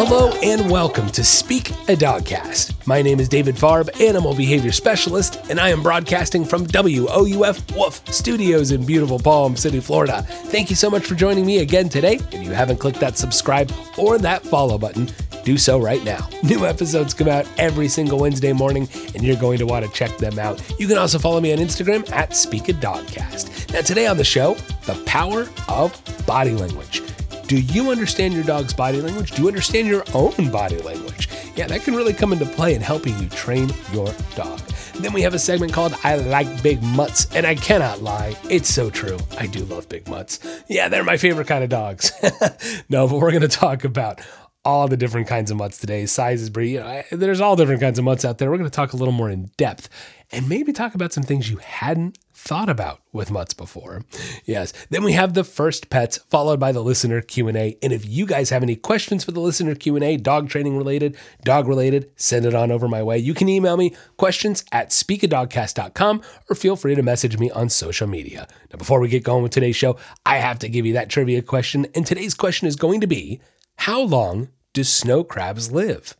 [0.00, 2.86] Hello and welcome to Speak a Dogcast.
[2.86, 8.06] My name is David Farb, animal behavior specialist, and I am broadcasting from WOUF Wolf
[8.06, 10.22] Studios in beautiful Palm City, Florida.
[10.22, 12.20] Thank you so much for joining me again today.
[12.30, 15.10] If you haven't clicked that subscribe or that follow button,
[15.42, 16.28] do so right now.
[16.44, 20.16] New episodes come out every single Wednesday morning, and you're going to want to check
[20.18, 20.62] them out.
[20.78, 23.72] You can also follow me on Instagram at Speak a Dogcast.
[23.72, 24.54] Now, today on the show,
[24.86, 27.02] the power of body language.
[27.48, 29.30] Do you understand your dog's body language?
[29.30, 31.30] Do you understand your own body language?
[31.56, 34.58] Yeah, that can really come into play in helping you train your dog.
[34.96, 38.68] Then we have a segment called I Like Big Mutts, and I cannot lie, it's
[38.68, 39.16] so true.
[39.38, 40.40] I do love big mutts.
[40.68, 42.12] Yeah, they're my favorite kind of dogs.
[42.90, 44.20] no, but we're going to talk about
[44.62, 46.72] all the different kinds of mutts today, sizes, breed.
[46.72, 48.50] You know, there's all different kinds of mutts out there.
[48.50, 49.88] We're going to talk a little more in depth
[50.30, 54.04] and maybe talk about some things you hadn't thought about with mutts before.
[54.44, 54.72] Yes.
[54.90, 57.76] Then we have the first pets followed by the listener Q&A.
[57.82, 61.66] And if you guys have any questions for the listener Q&A, dog training related, dog
[61.66, 63.18] related, send it on over my way.
[63.18, 68.06] You can email me questions at speakadogcast.com or feel free to message me on social
[68.06, 68.46] media.
[68.70, 71.42] Now, before we get going with today's show, I have to give you that trivia
[71.42, 71.86] question.
[71.94, 73.40] And today's question is going to be,
[73.76, 76.16] how long do snow crabs live?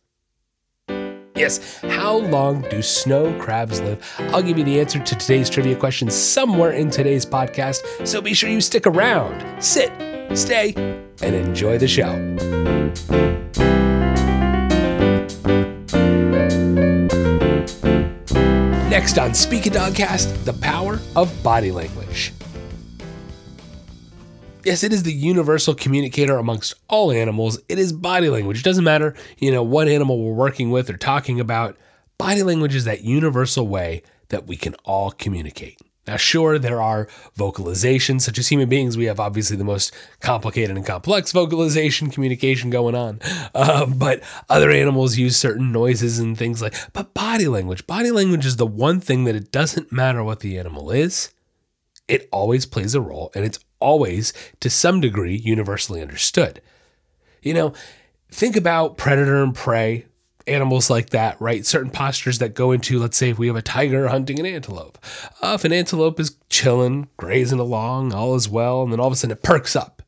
[1.39, 4.05] Yes, how long do snow crabs live?
[4.33, 8.33] I'll give you the answer to today's trivia question somewhere in today's podcast, so be
[8.33, 9.89] sure you stick around, sit,
[10.37, 10.73] stay,
[11.21, 12.13] and enjoy the show.
[18.89, 22.33] Next on Speak a Dogcast, the power of body language.
[24.69, 27.59] Yes, it is the universal communicator amongst all animals.
[27.69, 28.59] It is body language.
[28.59, 31.75] It doesn't matter, you know, what animal we're working with or talking about.
[32.19, 35.79] Body language is that universal way that we can all communicate.
[36.05, 38.95] Now, sure, there are vocalizations, such as human beings.
[38.95, 43.21] We have obviously the most complicated and complex vocalization communication going on.
[43.55, 48.45] Um, but other animals use certain noises and things like, but body language, body language
[48.45, 51.33] is the one thing that it doesn't matter what the animal is,
[52.07, 56.61] it always plays a role and it's always, to some degree, universally understood.
[57.41, 57.73] You know,
[58.31, 60.05] think about predator and prey,
[60.47, 61.65] animals like that, right?
[61.65, 64.97] Certain postures that go into, let's say, if we have a tiger hunting an antelope.
[65.41, 69.13] Uh, if an antelope is chilling, grazing along, all is well, and then all of
[69.13, 70.01] a sudden it perks up,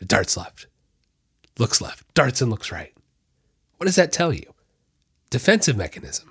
[0.00, 0.66] it darts left,
[1.58, 2.92] looks left, darts and looks right.
[3.78, 4.54] What does that tell you?
[5.30, 6.30] Defensive mechanism.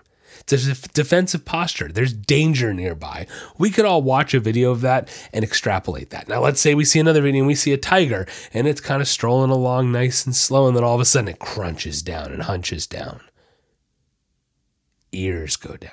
[0.52, 1.88] It's a defensive posture.
[1.88, 3.28] There's danger nearby.
[3.58, 6.28] We could all watch a video of that and extrapolate that.
[6.28, 9.02] Now, let's say we see another video and we see a tiger and it's kind
[9.02, 12.32] of strolling along nice and slow, and then all of a sudden it crunches down
[12.32, 13.22] and hunches down.
[15.12, 15.92] Ears go down,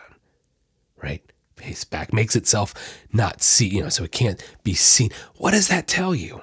[1.03, 1.23] right?
[1.57, 2.75] Face back, makes itself
[3.13, 5.11] not see, you know, so it can't be seen.
[5.37, 6.43] What does that tell you?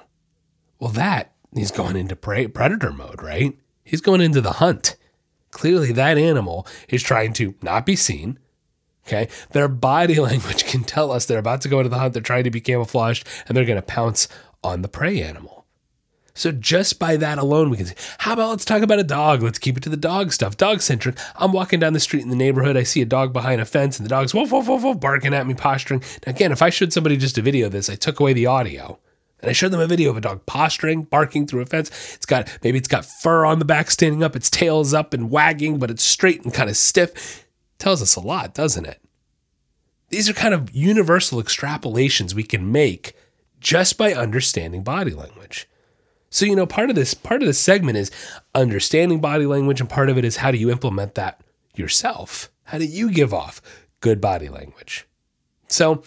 [0.78, 3.58] Well, that he's going into predator mode, right?
[3.84, 4.96] He's going into the hunt.
[5.50, 8.38] Clearly, that animal is trying to not be seen.
[9.06, 9.28] Okay.
[9.52, 12.44] Their body language can tell us they're about to go into the hunt, they're trying
[12.44, 14.28] to be camouflaged, and they're going to pounce
[14.62, 15.58] on the prey animal.
[16.34, 19.42] So just by that alone, we can say, how about let's talk about a dog?
[19.42, 21.18] Let's keep it to the dog stuff, dog centric.
[21.34, 22.76] I'm walking down the street in the neighborhood.
[22.76, 25.34] I see a dog behind a fence, and the dog's woof, woof, woof, woof, barking
[25.34, 26.00] at me, posturing.
[26.24, 28.46] Now, again, if I showed somebody just a video of this, I took away the
[28.46, 29.00] audio.
[29.40, 31.90] And I showed them a video of a dog posturing, barking through a fence.
[32.14, 35.30] It's got maybe it's got fur on the back standing up, its tail's up and
[35.30, 37.46] wagging, but it's straight and kind of stiff.
[37.78, 39.00] Tells us a lot, doesn't it?
[40.08, 43.14] These are kind of universal extrapolations we can make
[43.60, 45.68] just by understanding body language.
[46.30, 48.10] So, you know, part of this part of this segment is
[48.54, 51.40] understanding body language and part of it is how do you implement that
[51.74, 52.50] yourself?
[52.64, 53.62] How do you give off
[54.00, 55.06] good body language?
[55.68, 56.02] So,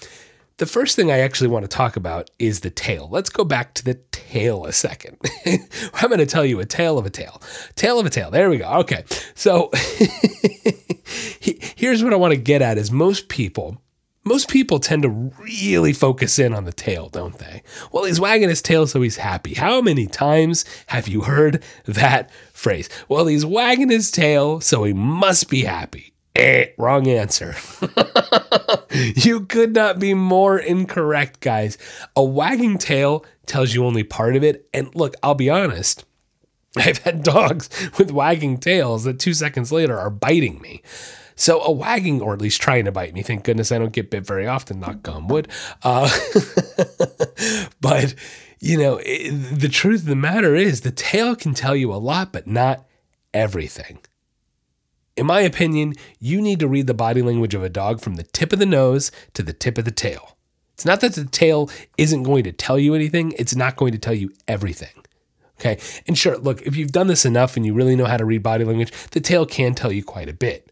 [0.61, 3.09] the first thing I actually want to talk about is the tail.
[3.11, 5.17] Let's go back to the tail a second.
[5.95, 7.41] I'm going to tell you a tale of a tale.
[7.73, 8.29] Tale of a tale.
[8.29, 8.69] There we go.
[8.81, 9.03] Okay.
[9.33, 9.72] So
[11.39, 13.81] here's what I want to get at is most people
[14.23, 17.64] most people tend to really focus in on the tail, don't they?
[17.91, 19.55] Well, he's wagging his tail so he's happy.
[19.55, 22.87] How many times have you heard that phrase?
[23.09, 26.10] Well, he's wagging his tail so he must be happy.
[26.35, 27.55] Eh, wrong answer.
[28.91, 31.78] you could not be more incorrect, guys.
[32.16, 34.67] A wagging tail tells you only part of it.
[34.73, 36.05] And look, I'll be honest.
[36.78, 40.81] I've had dogs with wagging tails that two seconds later are biting me.
[41.35, 43.23] So a wagging, or at least trying to bite me.
[43.23, 44.79] Thank goodness I don't get bit very often.
[44.79, 45.47] Knock on wood.
[45.83, 46.09] Uh,
[47.81, 48.13] but
[48.59, 51.95] you know, it, the truth of the matter is, the tail can tell you a
[51.95, 52.85] lot, but not
[53.33, 53.99] everything.
[55.17, 58.23] In my opinion, you need to read the body language of a dog from the
[58.23, 60.37] tip of the nose to the tip of the tail.
[60.73, 63.99] It's not that the tail isn't going to tell you anything, it's not going to
[63.99, 65.05] tell you everything.
[65.59, 65.79] Okay.
[66.08, 68.41] And sure, look, if you've done this enough and you really know how to read
[68.41, 70.72] body language, the tail can tell you quite a bit.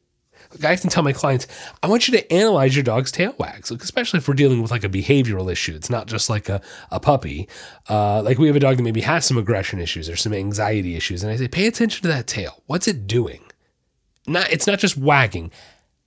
[0.52, 1.46] Like I often tell my clients,
[1.84, 4.72] I want you to analyze your dog's tail wags, like especially if we're dealing with
[4.72, 5.76] like a behavioral issue.
[5.76, 6.60] It's not just like a,
[6.90, 7.48] a puppy.
[7.88, 10.96] Uh, like we have a dog that maybe has some aggression issues or some anxiety
[10.96, 11.22] issues.
[11.22, 12.64] And I say, pay attention to that tail.
[12.66, 13.44] What's it doing?
[14.30, 15.52] Not, it's not just wagging.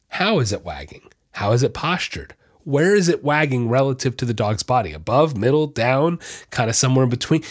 [0.09, 1.11] How is it wagging?
[1.33, 2.35] How is it postured?
[2.65, 4.93] Where is it wagging relative to the dog's body?
[4.93, 6.21] Above, middle, down,
[6.51, 7.43] kind of somewhere in between.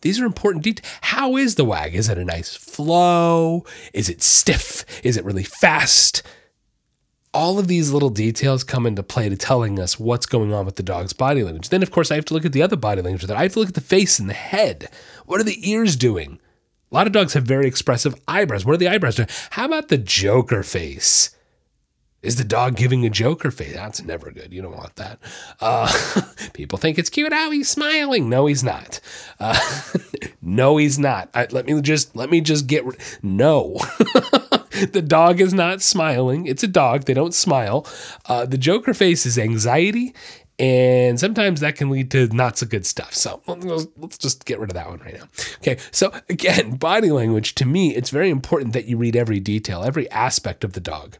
[0.00, 0.90] These are important details.
[1.02, 1.94] How is the wag?
[1.94, 3.64] Is it a nice flow?
[3.94, 4.84] Is it stiff?
[5.04, 6.22] Is it really fast?
[7.32, 10.76] All of these little details come into play to telling us what's going on with
[10.76, 11.68] the dog's body language.
[11.68, 13.60] Then, of course, I have to look at the other body language I have to
[13.60, 14.88] look at the face and the head.
[15.26, 16.40] What are the ears doing?
[16.90, 18.64] A lot of dogs have very expressive eyebrows.
[18.64, 19.28] What are the eyebrows doing?
[19.50, 21.36] How about the Joker face?
[22.26, 23.74] Is the dog giving a joker face?
[23.74, 24.52] That's never good.
[24.52, 25.20] You don't want that.
[25.60, 25.92] Uh,
[26.54, 27.32] people think it's cute.
[27.32, 28.28] how he's smiling.
[28.28, 28.98] No, he's not.
[29.38, 29.56] Uh,
[30.42, 31.28] no, he's not.
[31.34, 32.84] I, let me just let me just get.
[33.22, 33.74] no,
[34.90, 36.46] the dog is not smiling.
[36.46, 37.04] It's a dog.
[37.04, 37.86] They don't smile.
[38.24, 40.12] Uh, the joker face is anxiety.
[40.58, 43.14] And sometimes that can lead to not so good stuff.
[43.14, 45.28] So let's just get rid of that one right now.
[45.58, 45.76] Okay.
[45.90, 50.10] So again, body language to me, it's very important that you read every detail, every
[50.10, 51.18] aspect of the dog.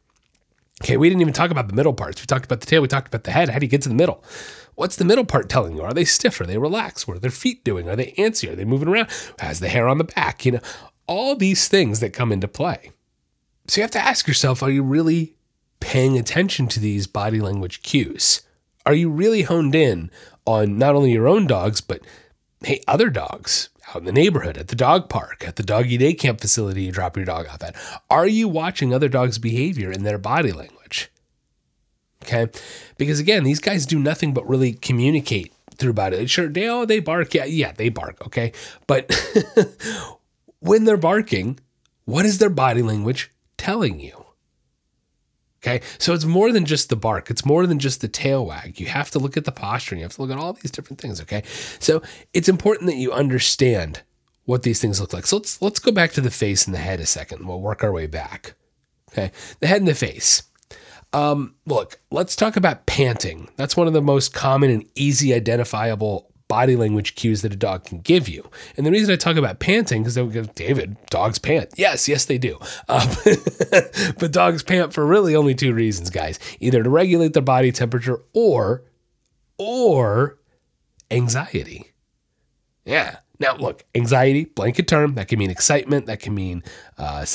[0.83, 2.21] Okay, we didn't even talk about the middle parts.
[2.21, 3.49] We talked about the tail, we talked about the head.
[3.49, 4.23] How do you get to the middle?
[4.75, 5.83] What's the middle part telling you?
[5.83, 6.39] Are they stiff?
[6.41, 7.09] Are they relaxed?
[7.09, 7.89] What are their feet doing?
[7.89, 8.51] Are they antsy?
[8.51, 9.09] Are they moving around?
[9.39, 10.45] Has the hair on the back?
[10.45, 10.61] You know,
[11.07, 12.91] all these things that come into play.
[13.69, 15.35] So you have to ask yourself are you really
[15.81, 18.43] paying attention to these body language cues?
[18.87, 20.11] Are you really honed in
[20.47, 22.01] on not only your own dogs, but
[22.65, 23.69] hey, other dogs?
[23.91, 26.93] out in the neighborhood, at the dog park, at the doggy day camp facility you
[26.93, 27.77] drop your dog off at?
[28.11, 31.11] Are you watching other dogs' behavior and their body language?
[32.25, 32.49] Okay.
[32.99, 36.27] Because again, these guys do nothing but really communicate through body.
[36.27, 37.35] Sure, they oh they bark.
[37.35, 38.27] Yeah, yeah, they bark.
[38.27, 38.53] Okay.
[38.87, 39.15] But
[40.61, 41.61] when they're barking,
[42.05, 44.26] what is their body language telling you?
[45.63, 45.81] Okay.
[45.99, 47.31] So it's more than just the bark.
[47.31, 48.79] It's more than just the tail wag.
[48.79, 49.95] You have to look at the posture.
[49.95, 51.21] and You have to look at all these different things.
[51.21, 51.43] Okay.
[51.79, 54.03] So it's important that you understand
[54.45, 55.27] what these things look like.
[55.27, 57.47] So let's let's go back to the face and the head a second.
[57.47, 58.55] We'll work our way back.
[59.13, 59.33] Okay.
[59.61, 60.43] The head and the face.
[61.13, 63.49] Um, look, let's talk about panting.
[63.57, 67.85] That's one of the most common and easy identifiable body language cues that a dog
[67.85, 68.49] can give you.
[68.77, 71.71] And the reason I talk about panting, because they go, David, dogs pant.
[71.77, 72.59] Yes, yes, they do.
[72.89, 73.15] Uh,
[74.19, 76.39] but dogs pant for really only two reasons, guys.
[76.61, 78.85] Either to regulate their body temperature or,
[79.59, 80.39] or
[81.11, 81.93] anxiety.
[82.85, 83.19] Yeah.
[83.39, 86.63] Now, look, anxiety, blanket term, that can mean excitement, that can mean
[86.97, 87.27] uh,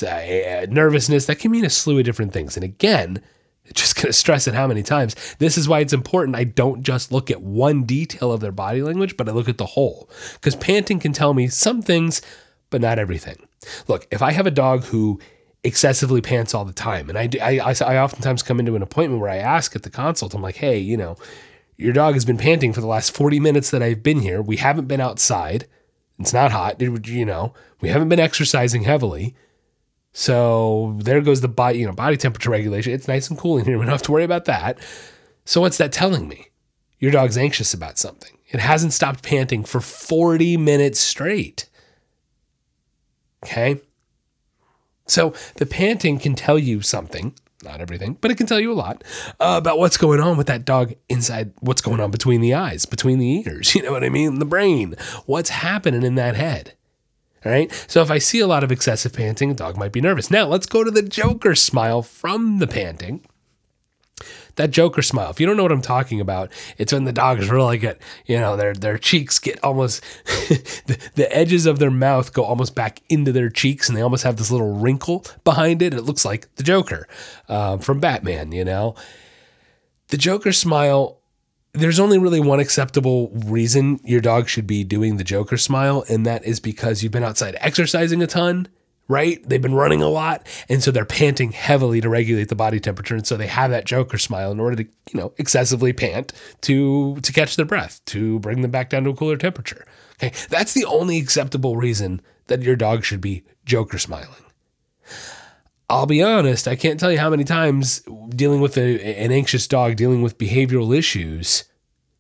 [0.69, 2.57] nervousness, that can mean a slew of different things.
[2.57, 3.21] And again,
[3.75, 5.15] just going to stress it how many times.
[5.39, 6.35] This is why it's important.
[6.35, 9.57] I don't just look at one detail of their body language, but I look at
[9.57, 10.09] the whole.
[10.33, 12.21] Because panting can tell me some things,
[12.69, 13.47] but not everything.
[13.87, 15.19] Look, if I have a dog who
[15.63, 19.29] excessively pants all the time, and I, I, I oftentimes come into an appointment where
[19.29, 21.15] I ask at the consult, I'm like, hey, you know,
[21.77, 24.41] your dog has been panting for the last 40 minutes that I've been here.
[24.41, 25.67] We haven't been outside.
[26.19, 26.79] It's not hot.
[26.79, 29.35] You know, we haven't been exercising heavily.
[30.13, 32.93] So there goes the body, you know, body temperature regulation.
[32.93, 33.77] It's nice and cool in here.
[33.79, 34.79] We don't have to worry about that.
[35.45, 36.47] So what's that telling me?
[36.99, 38.37] Your dog's anxious about something.
[38.49, 41.69] It hasn't stopped panting for 40 minutes straight.
[43.43, 43.81] Okay?
[45.07, 48.75] So the panting can tell you something, not everything, but it can tell you a
[48.75, 49.03] lot
[49.39, 52.85] uh, about what's going on with that dog inside, what's going on between the eyes,
[52.85, 54.39] between the ears, you know what I mean?
[54.39, 56.75] The brain, what's happening in that head.
[57.43, 57.71] Right.
[57.87, 60.29] So if I see a lot of excessive panting, a dog might be nervous.
[60.29, 63.25] Now let's go to the Joker smile from the panting.
[64.55, 65.31] That Joker smile.
[65.31, 68.37] If you don't know what I'm talking about, it's when the dogs really get, you
[68.37, 73.01] know, their their cheeks get almost the, the edges of their mouth go almost back
[73.09, 75.93] into their cheeks, and they almost have this little wrinkle behind it.
[75.93, 77.07] It looks like the Joker
[77.47, 78.51] uh, from Batman.
[78.51, 78.95] You know,
[80.09, 81.20] the Joker smile
[81.73, 86.25] there's only really one acceptable reason your dog should be doing the Joker smile, and
[86.25, 88.67] that is because you've been outside exercising a ton,
[89.07, 89.41] right?
[89.47, 93.15] They've been running a lot, and so they're panting heavily to regulate the body temperature,
[93.15, 97.17] and so they have that Joker smile in order to, you know, excessively pant to
[97.21, 99.85] to catch their breath, to bring them back down to a cooler temperature.
[100.15, 104.45] Okay, that's the only acceptable reason that your dog should be Joker smiling.
[105.91, 109.67] I'll be honest, I can't tell you how many times dealing with a, an anxious
[109.67, 111.65] dog, dealing with behavioral issues,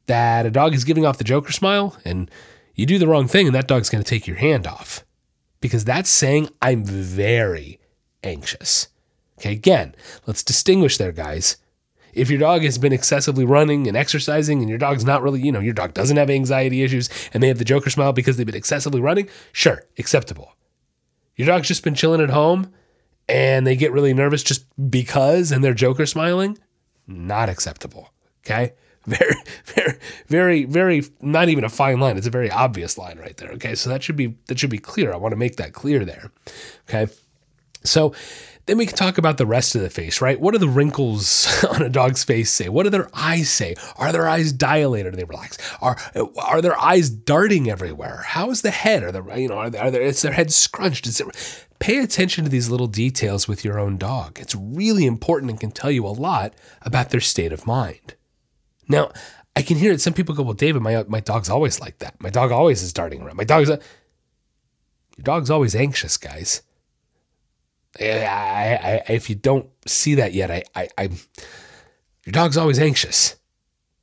[0.07, 2.29] that a dog is giving off the Joker smile and
[2.75, 5.05] you do the wrong thing and that dog's going to take your hand off
[5.61, 7.79] because that's saying I'm very
[8.25, 8.89] anxious.
[9.39, 9.95] Okay, again,
[10.27, 11.55] let's distinguish there, guys.
[12.13, 15.51] If your dog has been excessively running and exercising and your dog's not really, you
[15.53, 18.45] know, your dog doesn't have anxiety issues and they have the Joker smile because they've
[18.45, 20.55] been excessively running, sure, acceptable.
[21.37, 22.73] Your dog's just been chilling at home
[23.31, 26.57] and they get really nervous just because and they're Joker smiling,
[27.07, 28.11] not acceptable.
[28.45, 28.73] Okay.
[29.07, 29.33] Very,
[29.65, 29.97] very,
[30.27, 32.17] very, very, not even a fine line.
[32.17, 33.49] It's a very obvious line right there.
[33.53, 33.73] Okay.
[33.73, 35.11] So that should be, that should be clear.
[35.11, 36.31] I want to make that clear there.
[36.87, 37.11] Okay.
[37.83, 38.13] So
[38.67, 40.39] then we can talk about the rest of the face, right?
[40.39, 42.69] What do the wrinkles on a dog's face say?
[42.69, 43.73] What do their eyes say?
[43.97, 45.13] Are their eyes dilated?
[45.13, 45.63] Are they relaxed?
[45.81, 45.97] Are
[46.37, 48.23] are their eyes darting everywhere?
[48.23, 49.01] How is the head?
[49.01, 51.07] Are the you know are, they, are is their head scrunched?
[51.07, 54.39] Is it, pay attention to these little details with your own dog.
[54.39, 58.13] It's really important and can tell you a lot about their state of mind.
[58.87, 59.11] Now,
[59.55, 59.99] I can hear it.
[59.99, 62.21] Some people go, "Well, David, my my dog's always like that.
[62.21, 63.35] My dog always is darting around.
[63.35, 63.79] My dog's a,
[65.17, 66.61] your dog's always anxious, guys."
[67.99, 71.03] I, I, if you don't see that yet, I, I, I,
[72.23, 73.35] your dog's always anxious.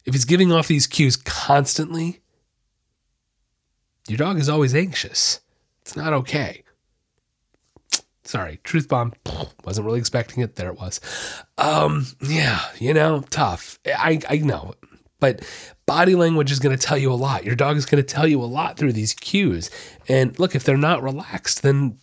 [0.05, 2.21] If he's giving off these cues constantly,
[4.07, 5.41] your dog is always anxious.
[5.81, 6.65] It's not okay.
[8.29, 9.15] Sorry, truth bomb.
[9.65, 10.57] Wasn't really expecting it.
[10.57, 11.01] There it was.
[11.57, 13.79] Um, yeah, you know, tough.
[13.87, 14.75] I, I know,
[15.19, 15.43] but
[15.87, 17.45] body language is going to tell you a lot.
[17.45, 19.71] Your dog is going to tell you a lot through these cues.
[20.09, 21.97] And look, if they're not relaxed, then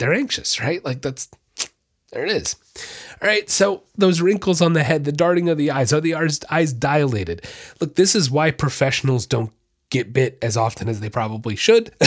[0.00, 0.84] they're anxious, right?
[0.84, 1.28] Like that's
[2.12, 2.56] there it is.
[3.22, 6.16] All right, so those wrinkles on the head, the darting of the eyes, are the
[6.50, 7.46] eyes dilated?
[7.80, 9.52] Look, this is why professionals don't
[9.90, 11.92] get bit as often as they probably should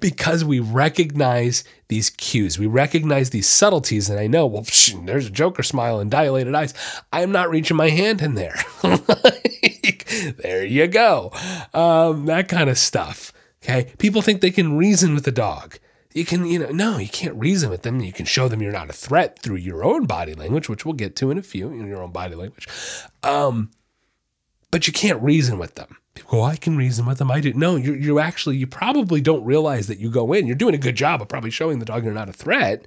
[0.00, 2.58] because we recognize these cues.
[2.58, 4.08] We recognize these subtleties.
[4.08, 6.74] And I know, well, psh, there's a Joker smile and dilated eyes.
[7.12, 8.56] I'm not reaching my hand in there.
[10.38, 11.32] there you go.
[11.74, 13.32] Um, that kind of stuff.
[13.62, 13.92] Okay.
[13.98, 15.78] People think they can reason with a dog
[16.12, 18.00] you can, you know, no, you can't reason with them.
[18.00, 20.94] You can show them you're not a threat through your own body language, which we'll
[20.94, 22.66] get to in a few, in your own body language.
[23.22, 23.70] Um,
[24.70, 25.98] but you can't reason with them.
[26.28, 27.30] Go, I can reason with them.
[27.30, 27.52] I do.
[27.52, 30.46] No, you you actually, you probably don't realize that you go in.
[30.46, 32.86] You're doing a good job of probably showing the dog you're not a threat,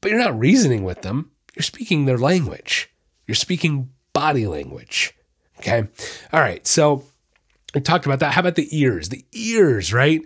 [0.00, 1.30] but you're not reasoning with them.
[1.54, 2.90] You're speaking their language.
[3.26, 5.14] You're speaking body language.
[5.58, 5.88] Okay.
[6.32, 6.66] All right.
[6.66, 7.04] So
[7.74, 8.34] we talked about that.
[8.34, 9.08] How about the ears?
[9.08, 10.22] The ears, right?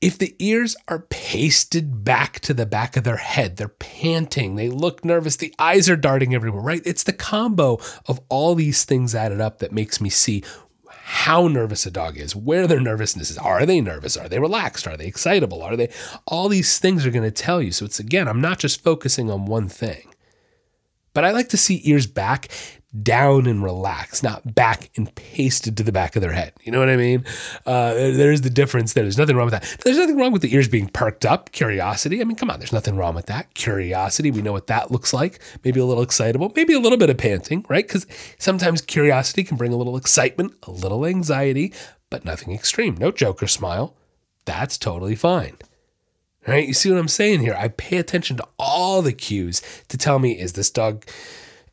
[0.00, 4.68] If the ears are pasted back to the back of their head, they're panting, they
[4.68, 6.82] look nervous, the eyes are darting everywhere, right?
[6.84, 10.42] It's the combo of all these things added up that makes me see
[11.04, 13.38] how nervous a dog is, where their nervousness is.
[13.38, 14.16] Are they nervous?
[14.16, 14.86] Are they relaxed?
[14.86, 15.62] Are they excitable?
[15.62, 15.90] Are they?
[16.26, 17.72] All these things are going to tell you.
[17.72, 20.11] So it's again, I'm not just focusing on one thing.
[21.14, 22.48] But I like to see ears back
[23.00, 26.52] down and relaxed, not back and pasted to the back of their head.
[26.62, 27.24] You know what I mean?
[27.64, 29.04] Uh, there's the difference there.
[29.04, 29.76] There's nothing wrong with that.
[29.82, 31.52] There's nothing wrong with the ears being perked up.
[31.52, 32.20] Curiosity.
[32.20, 33.54] I mean, come on, there's nothing wrong with that.
[33.54, 34.30] Curiosity.
[34.30, 35.40] We know what that looks like.
[35.64, 37.86] Maybe a little excitable, maybe a little bit of panting, right?
[37.86, 38.06] Because
[38.38, 41.72] sometimes curiosity can bring a little excitement, a little anxiety,
[42.10, 42.96] but nothing extreme.
[42.96, 43.96] No joker smile.
[44.44, 45.56] That's totally fine.
[46.46, 46.66] Right?
[46.66, 47.54] You see what I'm saying here?
[47.56, 51.06] I pay attention to all the cues to tell me is this dog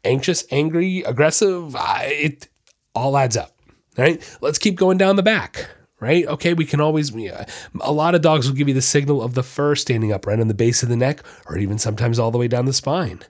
[0.03, 2.47] anxious, angry, aggressive, it
[2.93, 3.57] all adds up,
[3.97, 4.37] right?
[4.41, 6.25] Let's keep going down the back, right?
[6.27, 7.45] Okay, we can always, uh,
[7.81, 10.39] a lot of dogs will give you the signal of the fur standing up right
[10.39, 13.21] on the base of the neck or even sometimes all the way down the spine.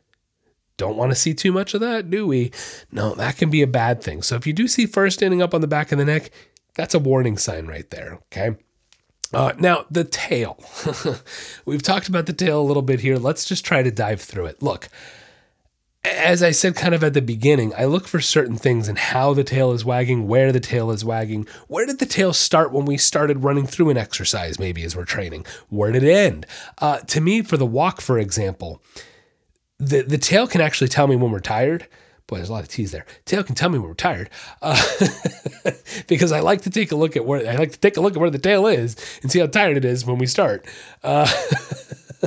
[0.77, 2.51] Don't want to see too much of that, do we?
[2.91, 4.21] No, that can be a bad thing.
[4.21, 6.31] So if you do see fur standing up on the back of the neck,
[6.75, 8.55] that's a warning sign right there, okay?
[9.33, 10.63] Uh, now, the tail.
[11.65, 13.17] We've talked about the tail a little bit here.
[13.17, 14.61] Let's just try to dive through it.
[14.61, 14.89] Look,
[16.03, 19.33] as I said kind of at the beginning, I look for certain things and how
[19.33, 21.47] the tail is wagging, where the tail is wagging.
[21.67, 25.05] Where did the tail start when we started running through an exercise, maybe as we're
[25.05, 25.45] training?
[25.69, 26.45] Where did it end?
[26.79, 28.81] Uh, to me, for the walk, for example,
[29.77, 31.87] the, the tail can actually tell me when we're tired.
[32.29, 33.07] Boy, there's a lot of T's there.
[33.25, 34.29] Tail can tell me when we're tired,
[34.61, 34.79] uh,
[36.07, 38.13] because I like to take a look at where I like to take a look
[38.13, 40.67] at where the tail is and see how tired it is when we start.
[41.03, 41.27] Uh,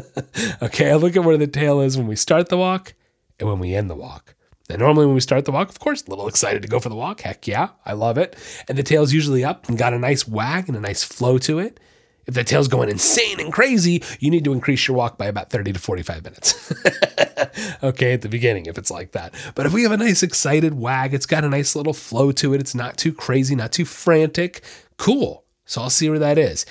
[0.62, 2.94] okay, I look at where the tail is when we start the walk,
[3.38, 4.34] and when we end the walk.
[4.68, 6.88] And normally when we start the walk, of course, a little excited to go for
[6.88, 7.20] the walk.
[7.20, 8.36] Heck yeah, I love it.
[8.66, 11.60] And the tail's usually up and got a nice wag and a nice flow to
[11.60, 11.78] it.
[12.26, 15.50] If the tail's going insane and crazy, you need to increase your walk by about
[15.50, 16.72] 30 to 45 minutes.
[17.82, 19.34] okay, at the beginning, if it's like that.
[19.54, 22.54] But if we have a nice excited wag, it's got a nice little flow to
[22.54, 24.62] it, it's not too crazy, not too frantic,
[24.98, 25.44] cool.
[25.64, 26.66] So I'll see where that is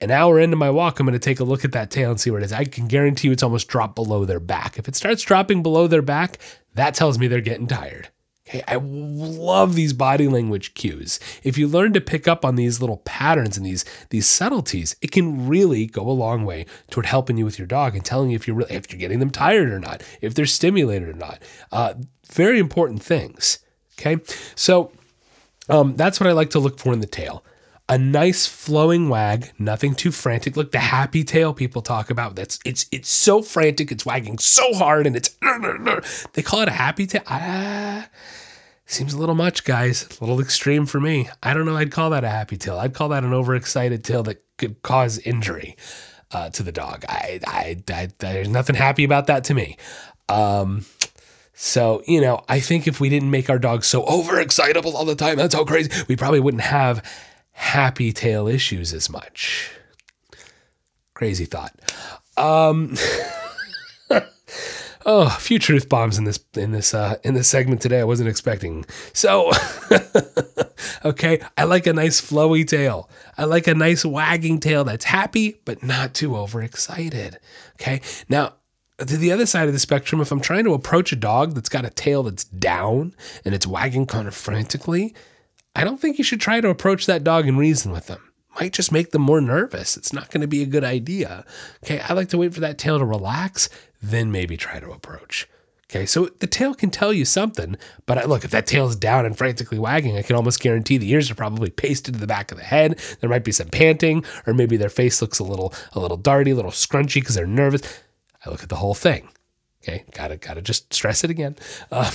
[0.00, 2.20] an hour into my walk, I'm going to take a look at that tail and
[2.20, 2.52] see where it is.
[2.52, 4.78] I can guarantee you it's almost dropped below their back.
[4.78, 6.38] If it starts dropping below their back,
[6.74, 8.08] that tells me they're getting tired.
[8.48, 11.18] Okay, I love these body language cues.
[11.42, 15.10] If you learn to pick up on these little patterns and these these subtleties, it
[15.10, 18.36] can really go a long way toward helping you with your dog and telling you
[18.36, 21.40] if you're really, if you're getting them tired or not, if they're stimulated or not.
[21.72, 21.94] Uh,
[22.30, 23.58] very important things.
[23.98, 24.18] Okay,
[24.54, 24.92] so
[25.68, 27.42] um, that's what I like to look for in the tail.
[27.88, 30.56] A nice flowing wag, nothing too frantic.
[30.56, 32.34] Look, the happy tail people talk about.
[32.34, 35.36] That's it's it's so frantic, it's wagging so hard, and it's
[36.32, 37.22] they call it a happy tail.
[37.28, 38.08] Ah,
[38.86, 40.08] seems a little much, guys.
[40.20, 41.28] A little extreme for me.
[41.44, 41.76] I don't know.
[41.76, 42.76] I'd call that a happy tail.
[42.76, 45.76] I'd call that an overexcited tail that could cause injury
[46.32, 47.04] uh, to the dog.
[47.08, 49.76] I, I, I, there's nothing happy about that to me.
[50.28, 50.84] Um,
[51.54, 55.14] so, you know, I think if we didn't make our dogs so overexcitable all the
[55.14, 57.02] time, that's so crazy, we probably wouldn't have
[57.56, 59.70] happy tail issues as much.
[61.14, 61.74] Crazy thought.
[62.36, 62.94] Um,
[65.06, 68.00] oh, a few truth bombs in this in this uh, in this segment today.
[68.00, 68.84] I wasn't expecting.
[69.14, 69.50] So,
[71.04, 73.08] okay, I like a nice flowy tail.
[73.38, 77.38] I like a nice wagging tail that's happy but not too overexcited.
[77.80, 78.52] Okay, now
[78.98, 81.70] to the other side of the spectrum, if I'm trying to approach a dog that's
[81.70, 83.14] got a tail that's down
[83.46, 85.14] and it's wagging kind of frantically,
[85.76, 88.32] I don't think you should try to approach that dog and reason with them.
[88.58, 89.98] Might just make them more nervous.
[89.98, 91.44] It's not going to be a good idea.
[91.84, 93.68] Okay, I like to wait for that tail to relax,
[94.02, 95.46] then maybe try to approach.
[95.90, 99.26] Okay, so the tail can tell you something, but I, look, if that tail's down
[99.26, 102.50] and frantically wagging, I can almost guarantee the ears are probably pasted to the back
[102.50, 102.98] of the head.
[103.20, 106.52] There might be some panting, or maybe their face looks a little, a little darty,
[106.52, 107.82] a little scrunchy because they're nervous.
[108.46, 109.28] I look at the whole thing.
[109.82, 111.54] Okay, gotta gotta just stress it again.
[111.92, 112.10] Um,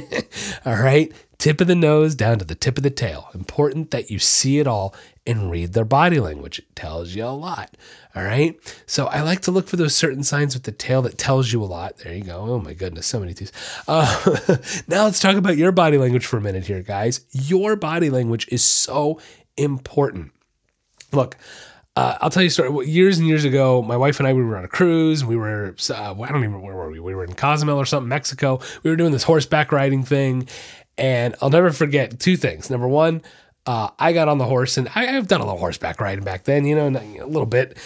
[0.66, 3.28] all right, tip of the nose down to the tip of the tail.
[3.34, 4.94] Important that you see it all
[5.26, 6.58] and read their body language.
[6.58, 7.76] It tells you a lot.
[8.14, 8.56] All right.
[8.86, 11.62] So I like to look for those certain signs with the tail that tells you
[11.62, 11.98] a lot.
[11.98, 12.38] There you go.
[12.38, 13.52] Oh my goodness, so many things.
[13.88, 14.56] Uh,
[14.88, 17.22] now let's talk about your body language for a minute here, guys.
[17.32, 19.20] Your body language is so
[19.56, 20.32] important.
[21.12, 21.36] Look,
[21.96, 22.88] uh, I'll tell you a story.
[22.88, 25.24] Years and years ago, my wife and I we were on a cruise.
[25.24, 26.98] We were uh, I don't even where were we?
[26.98, 28.60] We were in Cozumel or something, Mexico.
[28.82, 30.48] We were doing this horseback riding thing,
[30.98, 32.70] and I'll never forget two things.
[32.70, 33.22] Number one,
[33.66, 36.44] uh, I got on the horse, and I, have done a little horseback riding back
[36.44, 37.78] then, you know, a little bit.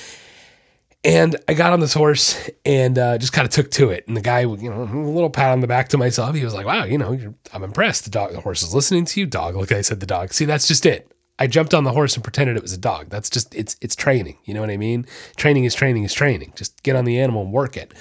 [1.05, 4.09] And I got on this horse and uh, just kind of took to it.
[4.09, 6.35] And the guy, you know, a little pat on the back to myself.
[6.35, 8.05] He was like, "Wow, you know, I'm impressed.
[8.05, 10.33] The dog, the horse is listening to you, dog." Look, I said the dog.
[10.33, 11.12] See, that's just it.
[11.38, 13.11] I jumped on the horse and pretended it was a dog.
[13.11, 14.38] That's just it's it's training.
[14.44, 15.07] You know what I mean?
[15.37, 16.53] Training is training is training.
[16.57, 17.94] Just get on the animal and work it.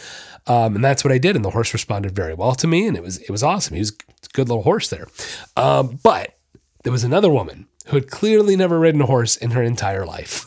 [0.47, 1.35] Um, and that's what I did.
[1.35, 3.75] And the horse responded very well to me, and it was it was awesome.
[3.75, 5.07] He was a good little horse there.
[5.55, 6.37] Um, but
[6.83, 10.45] there was another woman who had clearly never ridden a horse in her entire life.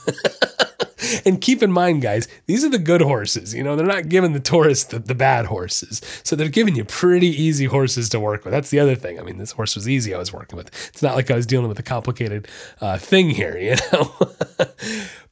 [1.24, 3.54] and keep in mind, guys, these are the good horses.
[3.54, 6.00] You know, they're not giving the tourists the, the, bad horses.
[6.22, 8.52] So they're giving you pretty easy horses to work with.
[8.52, 9.18] That's the other thing.
[9.18, 10.68] I mean, this horse was easy I was working with.
[10.88, 12.48] It's not like I was dealing with a complicated
[12.80, 14.14] uh, thing here, you know?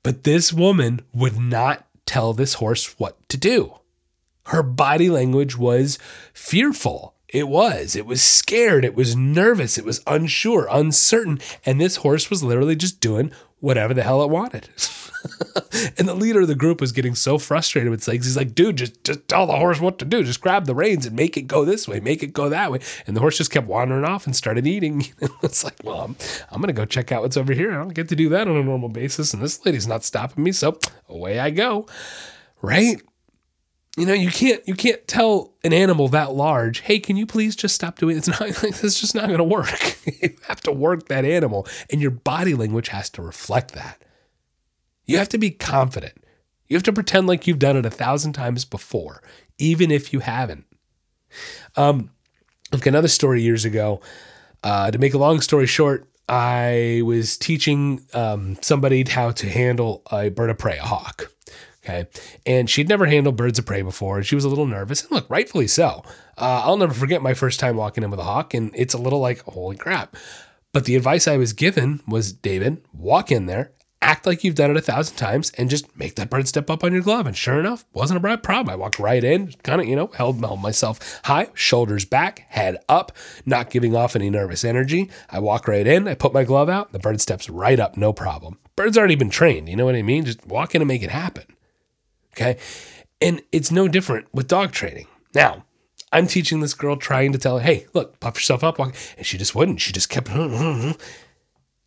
[0.02, 3.77] but this woman would not tell this horse what to do.
[4.48, 5.98] Her body language was
[6.32, 7.14] fearful.
[7.28, 7.94] It was.
[7.94, 8.84] It was scared.
[8.84, 9.76] It was nervous.
[9.76, 11.40] It was unsure, uncertain.
[11.66, 13.30] And this horse was literally just doing
[13.60, 14.70] whatever the hell it wanted.
[15.98, 18.24] and the leader of the group was getting so frustrated with things.
[18.24, 20.22] He's like, dude, just, just tell the horse what to do.
[20.22, 22.80] Just grab the reins and make it go this way, make it go that way.
[23.06, 25.04] And the horse just kept wandering off and started eating.
[25.42, 26.16] it's like, well, I'm,
[26.50, 27.72] I'm going to go check out what's over here.
[27.72, 29.34] I don't get to do that on a normal basis.
[29.34, 30.52] And this lady's not stopping me.
[30.52, 31.86] So away I go.
[32.62, 33.02] Right?
[33.98, 37.56] You know, you can't you can't tell an animal that large, "Hey, can you please
[37.56, 39.98] just stop doing it?" It's not like it's just not going to work.
[40.22, 44.00] you have to work that animal, and your body language has to reflect that.
[45.04, 46.14] You have to be confident.
[46.68, 49.22] You have to pretend like you've done it a thousand times before,
[49.58, 50.64] even if you haven't.
[51.76, 52.10] Um,
[52.70, 54.00] like another story years ago.
[54.62, 60.02] Uh, to make a long story short, I was teaching um, somebody how to handle
[60.10, 61.32] a bird of prey, a hawk.
[61.88, 62.06] Okay.
[62.44, 64.22] And she'd never handled birds of prey before.
[64.22, 65.02] She was a little nervous.
[65.02, 66.02] And look, rightfully so.
[66.36, 68.52] Uh, I'll never forget my first time walking in with a hawk.
[68.52, 70.16] And it's a little like, holy crap.
[70.72, 73.72] But the advice I was given was David, walk in there,
[74.02, 76.84] act like you've done it a thousand times, and just make that bird step up
[76.84, 77.26] on your glove.
[77.26, 78.70] And sure enough, wasn't a problem.
[78.70, 82.76] I walked right in, kind of, you know, held, held myself high, shoulders back, head
[82.86, 83.12] up,
[83.46, 85.10] not giving off any nervous energy.
[85.30, 88.12] I walk right in, I put my glove out, the bird steps right up, no
[88.12, 88.58] problem.
[88.76, 89.70] Bird's already been trained.
[89.70, 90.26] You know what I mean?
[90.26, 91.44] Just walk in and make it happen.
[92.38, 92.56] Okay.
[93.20, 95.08] And it's no different with dog training.
[95.34, 95.64] Now,
[96.12, 98.78] I'm teaching this girl trying to tell her, hey, look, puff yourself up.
[98.78, 98.94] Walk.
[99.16, 99.80] And she just wouldn't.
[99.80, 100.96] She just kept, and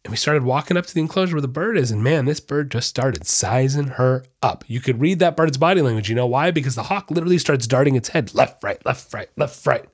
[0.10, 1.90] we started walking up to the enclosure where the bird is.
[1.90, 4.66] And man, this bird just started sizing her up.
[4.68, 6.10] You could read that bird's body language.
[6.10, 6.52] You know why?
[6.52, 9.86] Because the hawk literally starts darting its head left, right, left, right, left, right,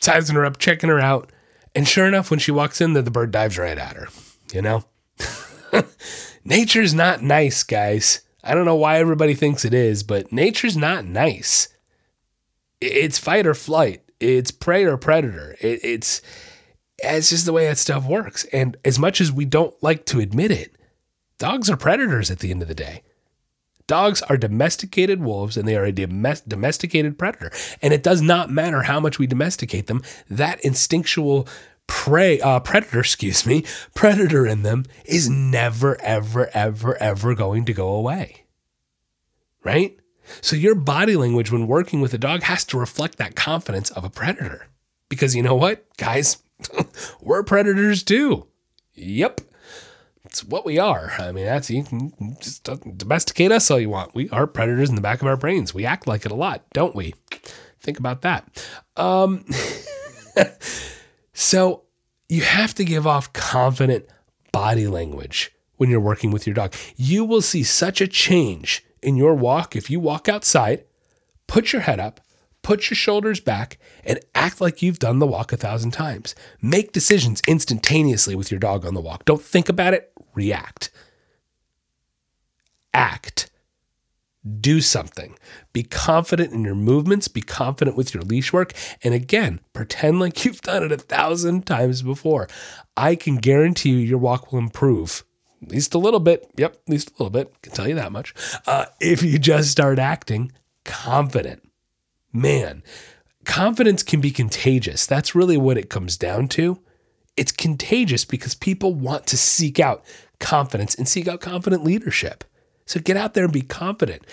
[0.00, 1.30] sizing her up, checking her out.
[1.74, 4.08] And sure enough, when she walks in, the, the bird dives right at her,
[4.52, 4.84] you know?
[6.44, 8.22] nature's not nice, guys.
[8.42, 11.68] I don't know why everybody thinks it is, but nature's not nice.
[12.80, 14.02] It's fight or flight.
[14.18, 15.56] It's prey or predator.
[15.60, 16.22] It, it's
[17.02, 18.44] it's just the way that stuff works.
[18.52, 20.76] And as much as we don't like to admit it,
[21.38, 23.02] dogs are predators at the end of the day.
[23.86, 27.50] Dogs are domesticated wolves and they are a domesticated predator.
[27.82, 31.48] And it does not matter how much we domesticate them, that instinctual
[31.90, 33.64] prey, uh, predator, excuse me,
[33.96, 38.44] predator in them is never, ever, ever, ever going to go away.
[39.64, 39.98] Right?
[40.40, 44.04] So your body language when working with a dog has to reflect that confidence of
[44.04, 44.68] a predator.
[45.08, 46.38] Because you know what, guys?
[47.20, 48.46] We're predators too.
[48.94, 49.40] Yep.
[50.24, 51.12] It's what we are.
[51.18, 54.14] I mean, that's you can just domesticate us all you want.
[54.14, 55.74] We are predators in the back of our brains.
[55.74, 57.14] We act like it a lot, don't we?
[57.80, 58.64] Think about that.
[58.96, 59.44] Um,
[61.40, 61.84] so
[62.28, 64.04] you have to give off confident
[64.52, 66.74] body language when you're working with your dog.
[66.96, 70.84] You will see such a change in your walk if you walk outside,
[71.46, 72.20] put your head up,
[72.60, 76.34] put your shoulders back, and act like you've done the walk a thousand times.
[76.60, 79.24] Make decisions instantaneously with your dog on the walk.
[79.24, 80.90] Don't think about it, react.
[82.92, 83.49] Act.
[84.58, 85.36] Do something.
[85.72, 87.28] Be confident in your movements.
[87.28, 88.72] Be confident with your leash work.
[89.04, 92.48] And again, pretend like you've done it a thousand times before.
[92.96, 95.24] I can guarantee you your walk will improve
[95.62, 96.50] at least a little bit.
[96.56, 97.52] Yep, at least a little bit.
[97.62, 98.34] Can tell you that much.
[98.66, 100.52] Uh, if you just start acting
[100.84, 101.62] confident,
[102.32, 102.82] man,
[103.44, 105.06] confidence can be contagious.
[105.06, 106.80] That's really what it comes down to.
[107.36, 110.04] It's contagious because people want to seek out
[110.38, 112.44] confidence and seek out confident leadership.
[112.90, 114.26] So get out there and be confident.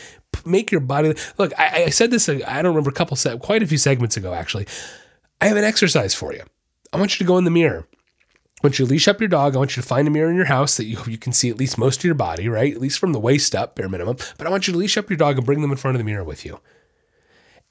[0.43, 1.54] Make your body look.
[1.60, 2.28] I, I said this.
[2.28, 4.34] Uh, I don't remember a couple, quite a few segments ago.
[4.34, 4.65] Actually,
[5.39, 6.41] I have an exercise for you.
[6.91, 7.88] I want you to go in the mirror.
[8.63, 10.36] Once you to leash up your dog, I want you to find a mirror in
[10.36, 12.74] your house that you, you can see at least most of your body, right?
[12.74, 14.17] At least from the waist up, bare minimum.
[14.39, 16.00] But I want you to leash up your dog and bring them in front of
[16.00, 16.60] the mirror with you.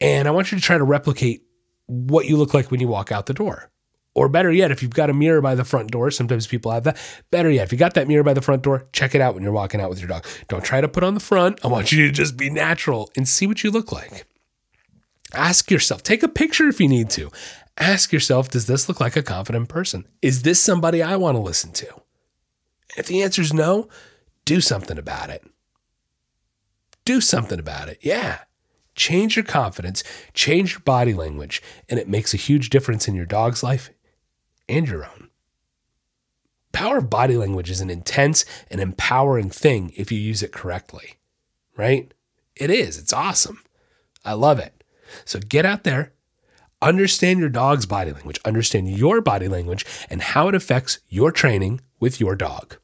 [0.00, 1.42] And I want you to try to replicate
[1.86, 3.72] what you look like when you walk out the door.
[4.16, 6.84] Or better yet, if you've got a mirror by the front door, sometimes people have
[6.84, 6.96] that.
[7.30, 9.42] Better yet, if you got that mirror by the front door, check it out when
[9.42, 10.24] you're walking out with your dog.
[10.48, 11.62] Don't try to put on the front.
[11.62, 14.26] I want you to just be natural and see what you look like.
[15.34, 17.30] Ask yourself, take a picture if you need to.
[17.76, 20.08] Ask yourself, does this look like a confident person?
[20.22, 21.86] Is this somebody I want to listen to?
[22.96, 23.86] If the answer is no,
[24.46, 25.44] do something about it.
[27.04, 27.98] Do something about it.
[28.00, 28.38] Yeah.
[28.94, 30.02] Change your confidence,
[30.32, 33.90] change your body language, and it makes a huge difference in your dog's life
[34.68, 35.28] and your own.
[36.72, 41.14] Power of body language is an intense and empowering thing if you use it correctly,
[41.76, 42.12] right?
[42.54, 42.98] It is.
[42.98, 43.62] It's awesome.
[44.24, 44.84] I love it.
[45.24, 46.12] So get out there,
[46.82, 51.80] understand your dog's body language, understand your body language, and how it affects your training
[52.00, 52.76] with your dog.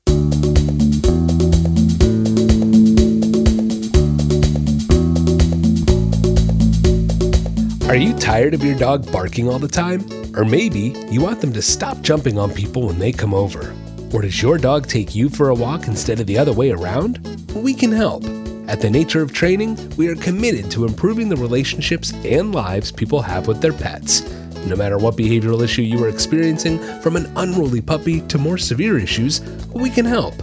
[7.89, 10.22] Are you tired of your dog barking all the time?
[10.35, 13.75] Or maybe you want them to stop jumping on people when they come over.
[14.13, 17.19] Or does your dog take you for a walk instead of the other way around?
[17.55, 18.25] We can help.
[18.69, 23.21] At The Nature of Training, we are committed to improving the relationships and lives people
[23.21, 24.23] have with their pets.
[24.67, 28.99] No matter what behavioral issue you are experiencing, from an unruly puppy to more severe
[28.99, 29.41] issues,
[29.75, 30.35] we can help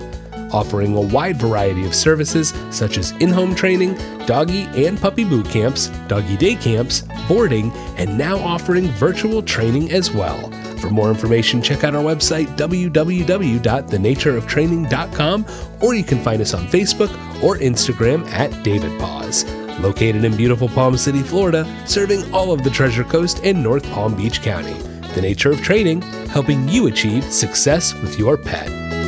[0.51, 5.49] offering a wide variety of services such as in home training, doggy and puppy boot
[5.49, 10.51] camps, doggy day camps, boarding, and now offering virtual training as well.
[10.79, 15.45] For more information, check out our website, www.thenatureoftraining.com,
[15.81, 17.09] or you can find us on Facebook
[17.43, 19.43] or Instagram at David Paws.
[19.79, 24.15] Located in beautiful Palm City, Florida, serving all of the Treasure Coast and North Palm
[24.15, 24.73] Beach County.
[25.13, 28.98] The Nature of Training, helping you achieve success with your pet.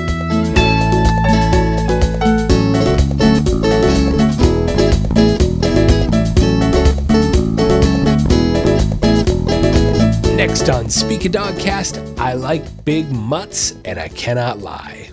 [10.61, 15.09] Next on Speak a Dogcast, I like big mutts and I cannot lie.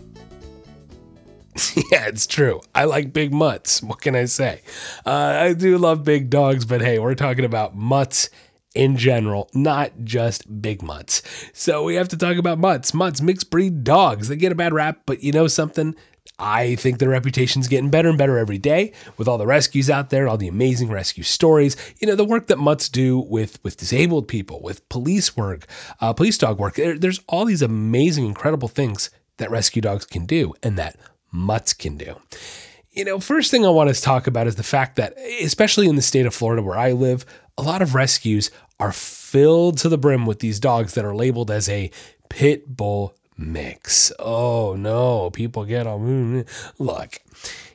[1.91, 2.61] yeah, it's true.
[2.75, 3.83] I like big mutts.
[3.83, 4.61] What can I say?
[5.07, 8.29] Uh, I do love big dogs, but hey, we're talking about mutts
[8.75, 11.23] in general, not just big mutts.
[11.55, 12.93] So we have to talk about mutts.
[12.93, 14.29] Mutts, mixed breed dogs.
[14.29, 15.95] They get a bad rap, but you know something?
[16.39, 20.11] I think their reputation's getting better and better every day with all the rescues out
[20.11, 21.77] there, all the amazing rescue stories.
[22.01, 25.67] You know, the work that mutts do with with disabled people, with police work,
[26.01, 26.77] uh, police dog work.
[26.77, 30.97] There, there's all these amazing, incredible things that rescue dogs can do and that
[31.33, 32.17] mutts can do.
[32.91, 35.97] You know, first thing I want to talk about is the fact that, especially in
[35.97, 37.25] the state of Florida where I live,
[37.57, 41.51] a lot of rescues are filled to the brim with these dogs that are labeled
[41.51, 41.91] as a
[42.29, 44.13] pit bull mix.
[44.19, 46.45] Oh no, people get on.
[46.79, 47.21] Look,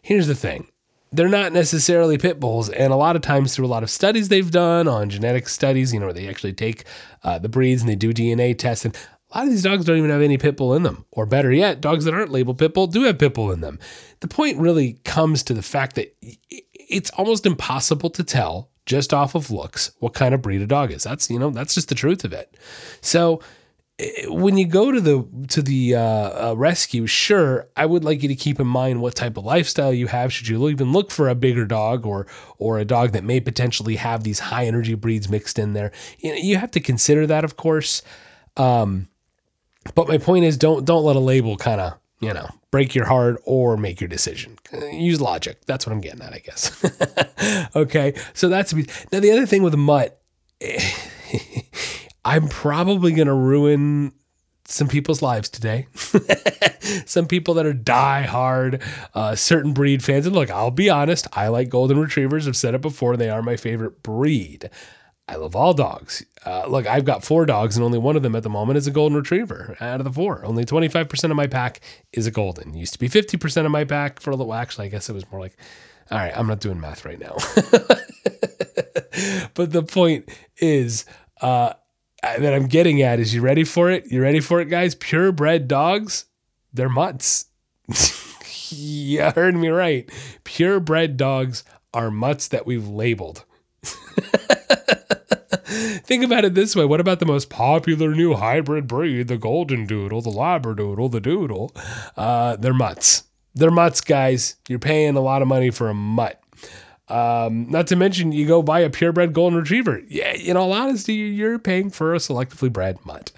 [0.01, 0.67] here's the thing.
[1.11, 4.29] They're not necessarily pit bulls, and a lot of times through a lot of studies
[4.29, 6.85] they've done on genetic studies, you know, where they actually take
[7.23, 8.95] uh, the breeds and they do DNA tests, and
[9.29, 11.05] a lot of these dogs don't even have any pit bull in them.
[11.11, 13.79] Or better yet, dogs that aren't labeled pit bull do have pit bull in them.
[14.19, 16.15] The point really comes to the fact that
[16.49, 20.91] it's almost impossible to tell just off of looks what kind of breed a dog
[20.91, 21.03] is.
[21.03, 22.55] That's you know that's just the truth of it.
[23.01, 23.41] So
[24.27, 28.29] when you go to the to the uh, uh, rescue, sure, I would like you
[28.29, 30.33] to keep in mind what type of lifestyle you have.
[30.33, 33.95] Should you even look for a bigger dog or or a dog that may potentially
[33.97, 35.91] have these high energy breeds mixed in there?
[36.19, 38.01] You know, you have to consider that, of course.
[38.57, 39.07] Um,
[39.95, 43.05] but my point is, don't don't let a label kind of you know break your
[43.05, 44.57] heart or make your decision.
[44.91, 45.65] Use logic.
[45.65, 47.75] That's what I'm getting at, I guess.
[47.75, 48.73] okay, so that's
[49.11, 50.19] now the other thing with a mutt.
[52.25, 54.13] I'm probably gonna ruin
[54.65, 55.87] some people's lives today.
[57.05, 58.81] some people that are die hard,
[59.13, 60.25] uh, certain breed fans.
[60.25, 62.47] And look, I'll be honest, I like golden retrievers.
[62.47, 64.69] I've said it before, they are my favorite breed.
[65.27, 66.25] I love all dogs.
[66.45, 68.87] Uh, look, I've got four dogs, and only one of them at the moment is
[68.87, 70.43] a golden retriever out of the four.
[70.43, 71.79] Only 25% of my pack
[72.11, 72.73] is a golden.
[72.73, 74.53] Used to be 50% of my pack for a little.
[74.53, 75.55] Actually, I guess it was more like,
[76.11, 77.35] all right, I'm not doing math right now.
[79.53, 81.05] but the point is
[81.41, 81.73] uh,
[82.23, 84.11] that I'm getting at is you ready for it?
[84.11, 84.95] You ready for it, guys?
[84.95, 86.25] Purebred dogs,
[86.73, 87.45] they're mutts.
[88.69, 90.09] you heard me right.
[90.43, 93.43] Purebred dogs are mutts that we've labeled.
[96.05, 96.85] Think about it this way.
[96.85, 101.71] What about the most popular new hybrid breed, the golden doodle, the labradoodle, the doodle?
[102.15, 103.23] Uh, they're mutts.
[103.55, 104.55] They're mutts, guys.
[104.67, 106.42] You're paying a lot of money for a mutt.
[107.09, 110.01] Um, not to mention, you go buy a purebred golden retriever.
[110.07, 113.31] Yeah, in all honesty, you're paying for a selectively bred mutt.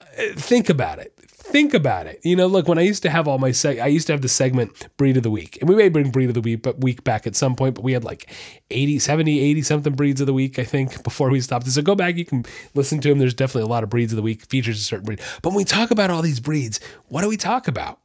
[0.00, 1.18] Uh, think about it
[1.48, 2.20] think about it.
[2.22, 4.22] You know, look, when I used to have all my seg, I used to have
[4.22, 6.80] the segment breed of the week, and we may bring breed of the week, but
[6.80, 8.30] week back at some point, but we had like
[8.70, 11.66] 80, 70, 80 something breeds of the week, I think, before we stopped.
[11.66, 12.44] So go back, you can
[12.74, 13.18] listen to them.
[13.18, 15.20] There's definitely a lot of breeds of the week, features a certain breed.
[15.42, 17.98] But when we talk about all these breeds, what do we talk about?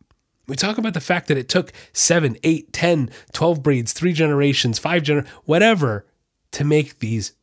[0.47, 4.77] We talk about the fact that it took seven, eight, 10, 12 breeds, three generations,
[4.77, 6.05] five gener, whatever,
[6.51, 7.33] to make these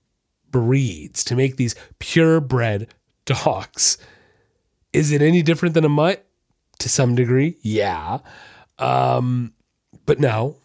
[0.51, 2.89] breeds, to make these purebred
[3.25, 3.97] dogs.
[4.93, 6.27] Is it any different than a mutt?
[6.81, 8.21] To some degree, yeah.
[8.79, 9.53] Um,
[10.07, 10.57] but no.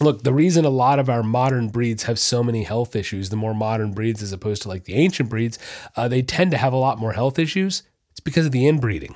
[0.00, 3.36] Look, the reason a lot of our modern breeds have so many health issues, the
[3.36, 5.56] more modern breeds as opposed to like the ancient breeds,
[5.96, 7.84] uh, they tend to have a lot more health issues.
[8.10, 9.14] It's because of the inbreeding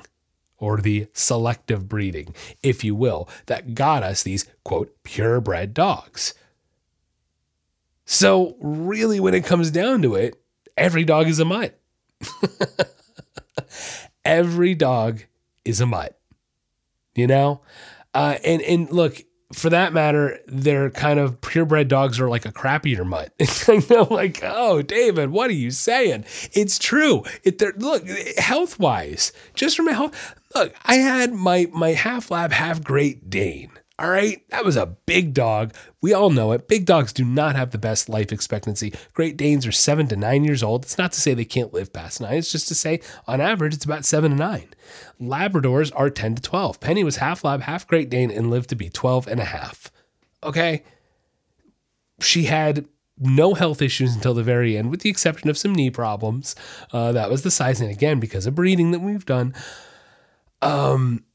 [0.59, 6.33] or the selective breeding, if you will, that got us these quote purebred dogs.
[8.05, 10.35] So, really, when it comes down to it,
[10.75, 11.79] every dog is a mutt.
[14.25, 15.23] Every dog
[15.65, 16.19] is a mutt,
[17.15, 17.61] you know?
[18.13, 22.51] Uh, and, and look, for that matter, they're kind of purebred dogs are like a
[22.51, 23.33] crap eater mutt.
[23.67, 26.25] I know, like, oh, David, what are you saying?
[26.53, 27.23] It's true.
[27.43, 28.07] It look
[28.37, 30.35] health wise, just from a health.
[30.53, 33.71] Look, I had my my half lab, half Great Dane.
[33.99, 35.73] All right, that was a big dog.
[36.01, 36.69] We all know it.
[36.69, 38.93] Big dogs do not have the best life expectancy.
[39.13, 40.85] Great Danes are seven to nine years old.
[40.85, 43.73] It's not to say they can't live past nine, it's just to say on average
[43.73, 44.69] it's about seven to nine.
[45.19, 46.79] Labradors are 10 to 12.
[46.79, 49.91] Penny was half lab, half Great Dane, and lived to be 12 and a half.
[50.43, 50.83] Okay.
[52.21, 55.89] She had no health issues until the very end, with the exception of some knee
[55.89, 56.55] problems.
[56.93, 59.53] Uh, that was the sizing again because of breeding that we've done.
[60.61, 61.25] Um,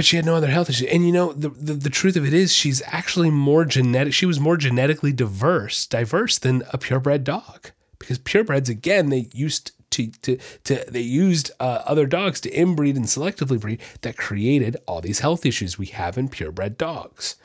[0.00, 0.88] but she had no other health issues.
[0.88, 4.14] And you know, the, the, the truth of it is, she's actually more genetic.
[4.14, 9.72] She was more genetically diverse, diverse than a purebred dog, because purebreds again they used
[9.90, 14.78] to to to they used uh, other dogs to inbreed and selectively breed that created
[14.86, 17.36] all these health issues we have in purebred dogs.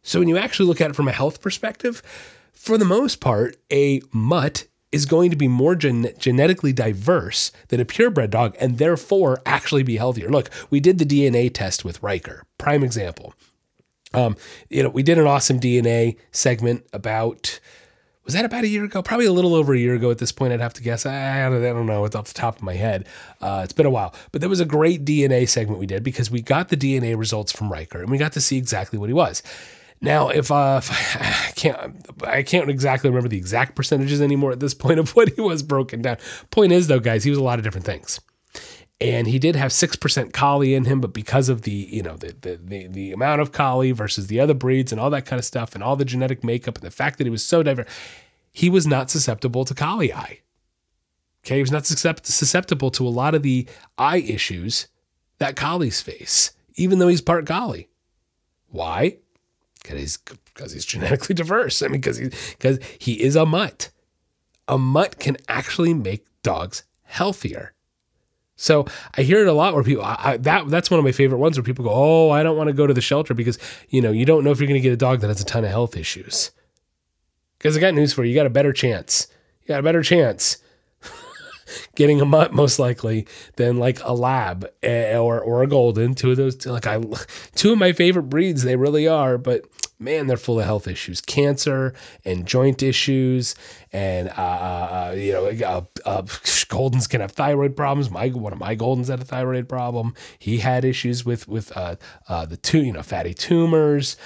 [0.00, 2.02] So when you actually look at it from a health perspective,
[2.54, 7.80] for the most part, a mutt is going to be more gen- genetically diverse than
[7.80, 10.28] a purebred dog and therefore actually be healthier.
[10.28, 13.34] Look, we did the DNA test with Riker, prime example.
[14.12, 14.36] Um,
[14.68, 17.60] you know, we did an awesome DNA segment about
[18.24, 19.02] was that about a year ago?
[19.02, 20.52] Probably a little over a year ago at this point.
[20.52, 21.04] I'd have to guess.
[21.06, 22.04] I, I don't know.
[22.04, 23.08] It's off the top of my head.
[23.40, 26.30] Uh, it's been a while, but there was a great DNA segment we did because
[26.30, 29.14] we got the DNA results from Riker and we got to see exactly what he
[29.14, 29.42] was.
[30.00, 34.60] Now, if, uh, if I can't, I can't exactly remember the exact percentages anymore at
[34.60, 36.16] this point of what he was broken down.
[36.50, 38.20] Point is, though, guys, he was a lot of different things,
[39.00, 42.16] and he did have six percent collie in him, but because of the you know
[42.16, 45.38] the, the the the amount of collie versus the other breeds and all that kind
[45.38, 47.88] of stuff and all the genetic makeup and the fact that he was so diverse,
[48.52, 50.40] he was not susceptible to collie eye.
[51.44, 54.88] Okay, he was not susceptible to a lot of the eye issues
[55.38, 57.88] that collies face, even though he's part collie.
[58.68, 59.16] Why?
[59.82, 61.82] Because he's because he's genetically diverse.
[61.82, 63.90] I mean, because he because he is a mutt.
[64.68, 67.72] A mutt can actually make dogs healthier.
[68.56, 68.84] So
[69.16, 71.56] I hear it a lot where people I, that that's one of my favorite ones
[71.56, 74.12] where people go, "Oh, I don't want to go to the shelter because you know
[74.12, 75.70] you don't know if you're going to get a dog that has a ton of
[75.70, 76.50] health issues."
[77.58, 79.28] Because I got news for you, you got a better chance.
[79.62, 80.58] You got a better chance
[81.94, 86.14] getting a mutt most likely than like a lab eh, or or a golden.
[86.14, 87.00] Two of those, like I,
[87.54, 88.62] two of my favorite breeds.
[88.62, 89.64] They really are, but
[90.00, 93.54] man, they're full of health issues, cancer and joint issues,
[93.92, 98.10] and uh, uh, uh you know, uh, uh, Goldens can have thyroid problems.
[98.10, 100.14] My one of my Goldens had a thyroid problem.
[100.38, 104.16] He had issues with with uh, the two, you know, fatty tumors.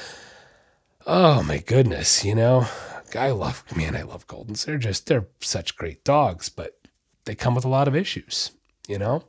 [1.06, 2.66] Oh my goodness, you know,
[3.14, 4.64] I love man, I love Goldens.
[4.64, 6.78] They're just they're such great dogs, but
[7.24, 8.50] they come with a lot of issues,
[8.88, 9.24] you know.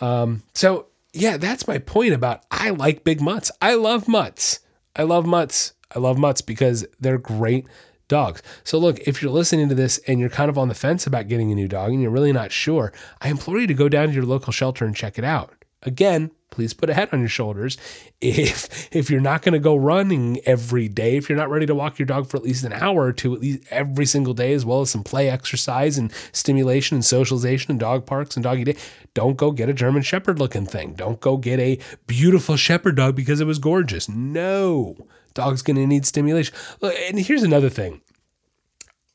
[0.00, 3.50] Um, so yeah, that's my point about I like big mutts.
[3.62, 4.60] I love mutts.
[4.94, 5.72] I love mutts.
[5.94, 7.66] I love mutts because they're great
[8.08, 8.42] dogs.
[8.64, 11.28] So look, if you're listening to this and you're kind of on the fence about
[11.28, 14.08] getting a new dog and you're really not sure, I implore you to go down
[14.08, 15.54] to your local shelter and check it out.
[15.82, 17.76] Again, please put a head on your shoulders.
[18.20, 21.74] If if you're not going to go running every day, if you're not ready to
[21.74, 24.52] walk your dog for at least an hour or two at least every single day,
[24.52, 28.64] as well as some play exercise and stimulation and socialization and dog parks and doggy
[28.64, 28.76] day,
[29.14, 30.94] don't go get a German Shepherd looking thing.
[30.94, 34.08] Don't go get a beautiful Shepherd dog because it was gorgeous.
[34.08, 34.96] No,
[35.34, 36.54] dog's going to need stimulation.
[36.82, 38.00] And here's another thing,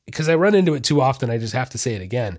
[0.06, 2.38] because I run into it too often, I just have to say it again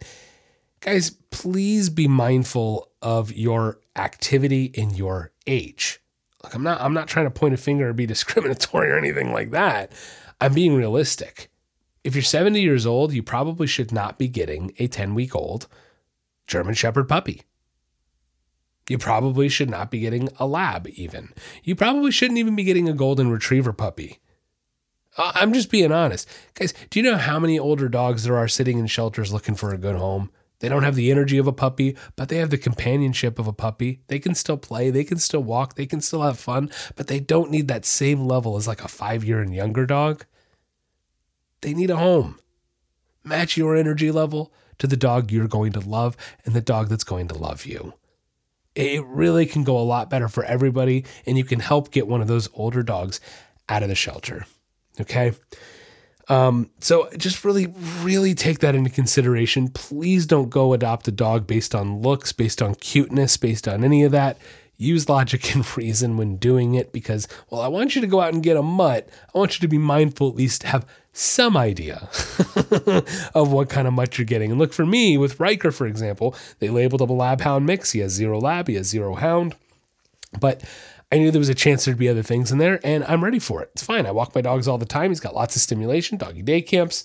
[0.83, 6.01] guys, please be mindful of your activity and your age.
[6.43, 9.33] Like I'm not I'm not trying to point a finger or be discriminatory or anything
[9.33, 9.93] like that.
[10.41, 11.51] I'm being realistic.
[12.05, 15.69] If you're 70 years old, you probably should not be getting a 10 week old
[16.47, 17.43] German Shepherd puppy.
[18.89, 21.33] You probably should not be getting a lab, even.
[21.63, 24.19] You probably shouldn't even be getting a golden retriever puppy.
[25.17, 26.29] I'm just being honest.
[26.55, 29.73] Guys, do you know how many older dogs there are sitting in shelters looking for
[29.73, 30.31] a good home?
[30.63, 33.53] They don't have the energy of a puppy, but they have the companionship of a
[33.53, 34.01] puppy.
[34.07, 37.19] They can still play, they can still walk, they can still have fun, but they
[37.19, 40.25] don't need that same level as like a five year and younger dog.
[41.63, 42.39] They need a home.
[43.25, 47.03] Match your energy level to the dog you're going to love and the dog that's
[47.03, 47.95] going to love you.
[48.77, 52.21] It really can go a lot better for everybody, and you can help get one
[52.21, 53.21] of those older dogs
[53.69, 54.47] out of the shelter.
[55.01, 55.33] Okay.
[56.33, 57.67] Um, so just really,
[58.01, 59.69] really take that into consideration.
[59.69, 64.03] Please don't go adopt a dog based on looks, based on cuteness, based on any
[64.03, 64.39] of that.
[64.79, 68.33] Use logic and reason when doing it because, well, I want you to go out
[68.33, 69.11] and get a mutt.
[69.35, 72.09] I want you to be mindful, at least have some idea
[73.35, 74.51] of what kind of mutt you're getting.
[74.51, 77.93] And look for me with Riker, for example, they labeled up a lab hound mix.
[77.93, 79.55] He has zero lab, he has zero hound.
[80.41, 80.65] But
[81.13, 83.39] I knew there was a chance there'd be other things in there, and I'm ready
[83.39, 83.69] for it.
[83.75, 84.07] It's fine.
[84.07, 85.11] I walk my dogs all the time.
[85.11, 87.05] He's got lots of stimulation, doggy day camps,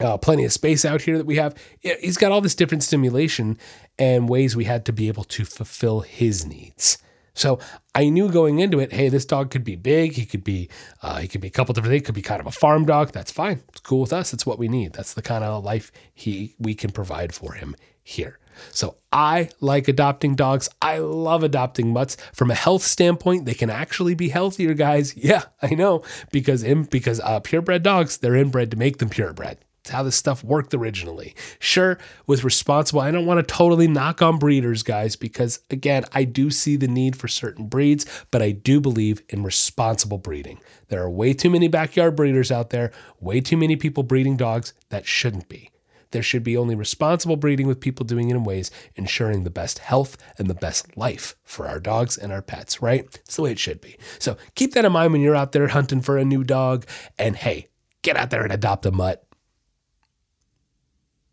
[0.00, 1.56] uh, plenty of space out here that we have.
[1.80, 3.56] He's got all this different stimulation
[3.96, 6.98] and ways we had to be able to fulfill his needs.
[7.34, 7.60] So
[7.94, 10.14] I knew going into it, hey, this dog could be big.
[10.14, 10.68] He could be,
[11.02, 12.00] uh, he could be a couple different things.
[12.02, 13.12] He could be kind of a farm dog.
[13.12, 13.62] That's fine.
[13.68, 14.32] It's cool with us.
[14.32, 14.94] It's what we need.
[14.94, 18.40] That's the kind of life he we can provide for him here.
[18.72, 20.68] So I like adopting dogs.
[20.82, 22.16] I love adopting mutts.
[22.32, 25.14] From a health standpoint, they can actually be healthier, guys.
[25.28, 29.58] Yeah, I know because in because uh, purebred dogs they're inbred to make them purebred.
[29.88, 31.34] It's how this stuff worked originally.
[31.58, 33.00] Sure, with responsible.
[33.00, 36.88] I don't want to totally knock on breeders, guys, because again, I do see the
[36.88, 40.60] need for certain breeds, but I do believe in responsible breeding.
[40.88, 42.92] There are way too many backyard breeders out there.
[43.20, 45.70] Way too many people breeding dogs that shouldn't be.
[46.10, 49.78] There should be only responsible breeding with people doing it in ways ensuring the best
[49.78, 53.04] health and the best life for our dogs and our pets, right?
[53.24, 53.96] It's the way it should be.
[54.18, 56.86] So keep that in mind when you're out there hunting for a new dog.
[57.18, 57.68] And hey,
[58.02, 59.24] get out there and adopt a mutt.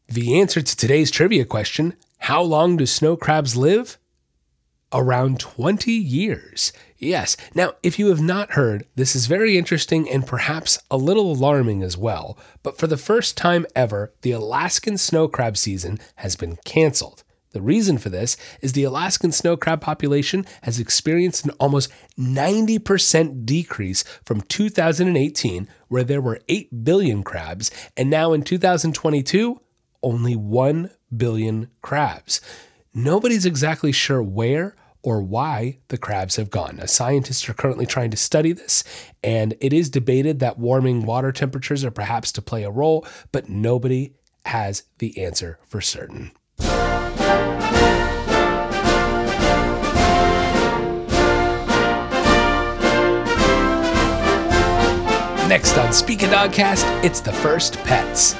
[0.07, 3.97] The answer to today's trivia question How long do snow crabs live?
[4.97, 6.71] Around 20 years.
[6.97, 7.35] Yes.
[7.53, 11.83] Now, if you have not heard, this is very interesting and perhaps a little alarming
[11.83, 12.37] as well.
[12.63, 17.25] But for the first time ever, the Alaskan snow crab season has been canceled.
[17.51, 23.45] The reason for this is the Alaskan snow crab population has experienced an almost 90%
[23.45, 29.59] decrease from 2018, where there were 8 billion crabs, and now in 2022,
[30.01, 32.39] only 1 billion crabs.
[32.93, 34.73] Nobody's exactly sure where
[35.05, 36.77] or why the crabs have gone.
[36.77, 38.83] Now, scientists are currently trying to study this,
[39.23, 43.47] and it is debated that warming water temperatures are perhaps to play a role, but
[43.47, 46.31] nobody has the answer for certain.
[55.47, 58.33] Next on Speak a Dogcast, it's the first pets.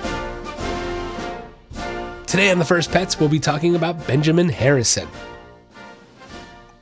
[2.25, 5.07] Today on the first pets, we'll be talking about Benjamin Harrison.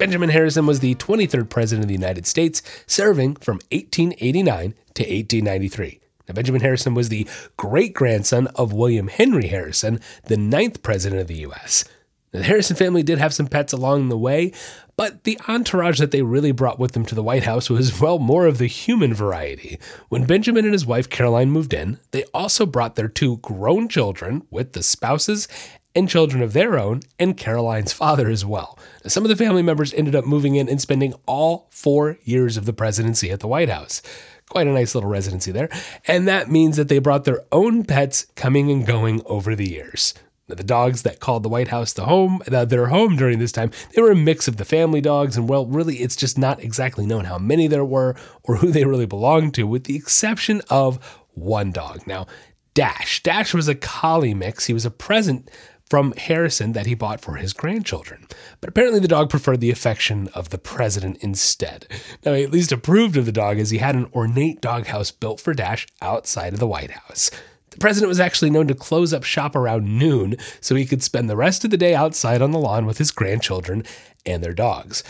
[0.04, 6.02] Benjamin Harrison was the 23rd president of the United States, serving from 1889 to 1893.
[6.28, 7.26] Now, Benjamin Harrison was the
[7.56, 11.86] great grandson of William Henry Harrison, the ninth president of the U.S.
[12.32, 14.52] The Harrison family did have some pets along the way,
[14.98, 18.20] but the entourage that they really brought with them to the White House was, well,
[18.20, 19.80] more of the human variety.
[20.10, 24.46] When Benjamin and his wife Caroline moved in, they also brought their two grown children
[24.52, 25.48] with the spouses
[25.96, 28.78] and children of their own, and Caroline's father as well.
[29.04, 32.58] Now, some of the family members ended up moving in and spending all four years
[32.58, 34.02] of the presidency at the White House.
[34.50, 35.70] Quite a nice little residency there.
[36.08, 40.14] And that means that they brought their own pets coming and going over the years
[40.48, 43.72] the dogs that called the White House the home, uh, their home during this time,
[43.94, 47.06] they were a mix of the family dogs, and well, really, it's just not exactly
[47.06, 51.24] known how many there were or who they really belonged to, with the exception of
[51.34, 52.06] one dog.
[52.06, 52.28] Now,
[52.74, 53.22] Dash.
[53.22, 54.66] Dash was a collie mix.
[54.66, 55.52] He was a present
[55.90, 58.28] from Harrison that he bought for his grandchildren.
[58.62, 61.88] But apparently, the dog preferred the affection of the president instead.
[62.26, 65.40] Now, he at least approved of the dog as he had an ornate doghouse built
[65.40, 67.30] for Dash outside of the White House.
[67.70, 71.30] The president was actually known to close up shop around noon so he could spend
[71.30, 73.84] the rest of the day outside on the lawn with his grandchildren
[74.26, 75.04] and their dogs.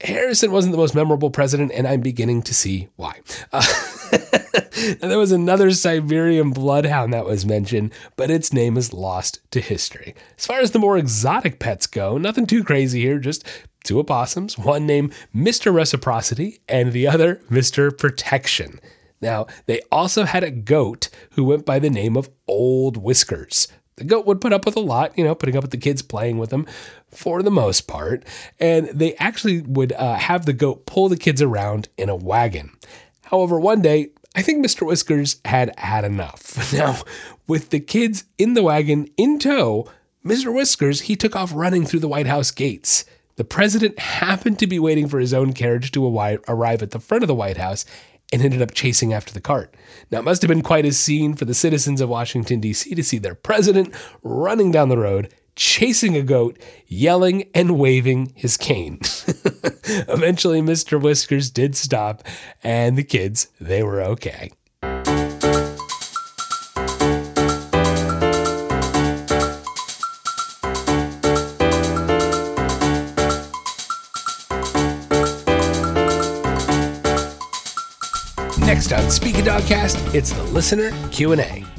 [0.00, 3.20] Harrison wasn't the most memorable president, and I'm beginning to see why.
[3.52, 3.62] Uh,
[5.00, 9.60] and there was another Siberian bloodhound that was mentioned, but its name is lost to
[9.60, 10.14] history.
[10.36, 13.46] As far as the more exotic pets go, nothing too crazy here, just
[13.84, 15.72] two opossums, one named Mr.
[15.72, 17.96] Reciprocity and the other Mr.
[17.96, 18.80] Protection.
[19.20, 23.68] Now, they also had a goat who went by the name of Old Whiskers.
[23.96, 26.02] The goat would put up with a lot, you know, putting up with the kids
[26.02, 26.66] playing with him
[27.10, 28.24] for the most part.
[28.60, 32.70] And they actually would uh, have the goat pull the kids around in a wagon.
[33.30, 34.86] However, one day, I think Mr.
[34.86, 36.72] Whiskers had had enough.
[36.72, 36.98] Now,
[37.46, 39.88] with the kids in the wagon in tow,
[40.24, 40.52] Mr.
[40.54, 43.04] Whiskers, he took off running through the White House gates.
[43.36, 47.22] The president happened to be waiting for his own carriage to arrive at the front
[47.22, 47.84] of the White House,
[48.32, 49.74] and ended up chasing after the cart.
[50.10, 52.94] Now, it must have been quite a scene for the citizens of Washington, D.C.
[52.94, 56.56] to see their president running down the road, chasing a goat,
[56.86, 59.00] yelling and waving his cane.
[60.08, 61.02] Eventually, Mr.
[61.02, 62.22] Whiskers did stop,
[62.62, 64.52] and the kids, they were okay.
[78.60, 81.77] Next on Speak a Dogcast, it's the listener Q&A.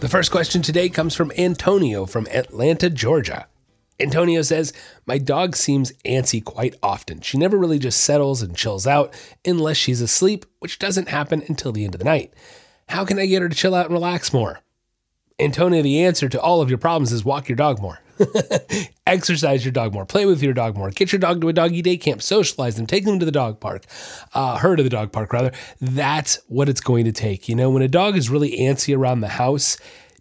[0.00, 3.48] The first question today comes from Antonio from Atlanta, Georgia.
[3.98, 4.72] Antonio says,
[5.06, 7.20] My dog seems antsy quite often.
[7.20, 9.12] She never really just settles and chills out
[9.44, 12.32] unless she's asleep, which doesn't happen until the end of the night.
[12.88, 14.60] How can I get her to chill out and relax more?
[15.40, 17.98] Antonio, the answer to all of your problems is walk your dog more.
[19.06, 20.04] Exercise your dog more.
[20.04, 20.90] Play with your dog more.
[20.90, 22.22] Get your dog to a doggy day camp.
[22.22, 22.86] Socialize them.
[22.86, 23.84] Take them to the dog park.
[24.34, 25.52] Uh, her to the dog park, rather.
[25.80, 27.48] That's what it's going to take.
[27.48, 29.76] You know, when a dog is really antsy around the house,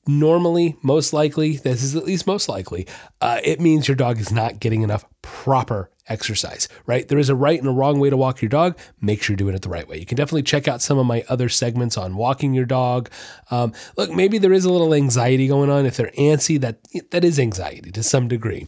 [0.08, 2.88] normally, most likely, this is at least most likely,
[3.22, 7.08] uh, it means your dog is not getting enough proper exercise, right?
[7.08, 8.78] There is a right and a wrong way to walk your dog.
[9.02, 9.98] Make sure you're doing it the right way.
[9.98, 13.10] You can definitely check out some of my other segments on walking your dog.
[13.52, 15.86] Um, look, maybe there is a little anxiety going on.
[15.86, 16.80] If they're antsy, that
[17.12, 18.68] that is anxiety to some degree.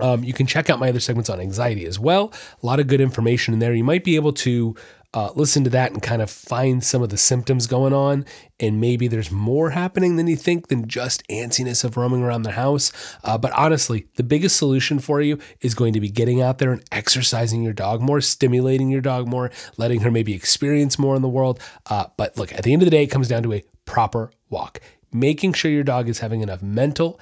[0.00, 2.32] Um, you can check out my other segments on anxiety as well.
[2.62, 3.74] A lot of good information in there.
[3.74, 4.74] You might be able to
[5.12, 8.24] uh, listen to that and kind of find some of the symptoms going on.
[8.60, 12.52] And maybe there's more happening than you think than just antsiness of roaming around the
[12.52, 12.92] house.
[13.24, 16.72] Uh, but honestly, the biggest solution for you is going to be getting out there
[16.72, 21.22] and exercising your dog more, stimulating your dog more, letting her maybe experience more in
[21.22, 21.58] the world.
[21.86, 24.30] Uh, but look, at the end of the day, it comes down to a proper
[24.48, 24.80] walk,
[25.12, 27.18] making sure your dog is having enough mental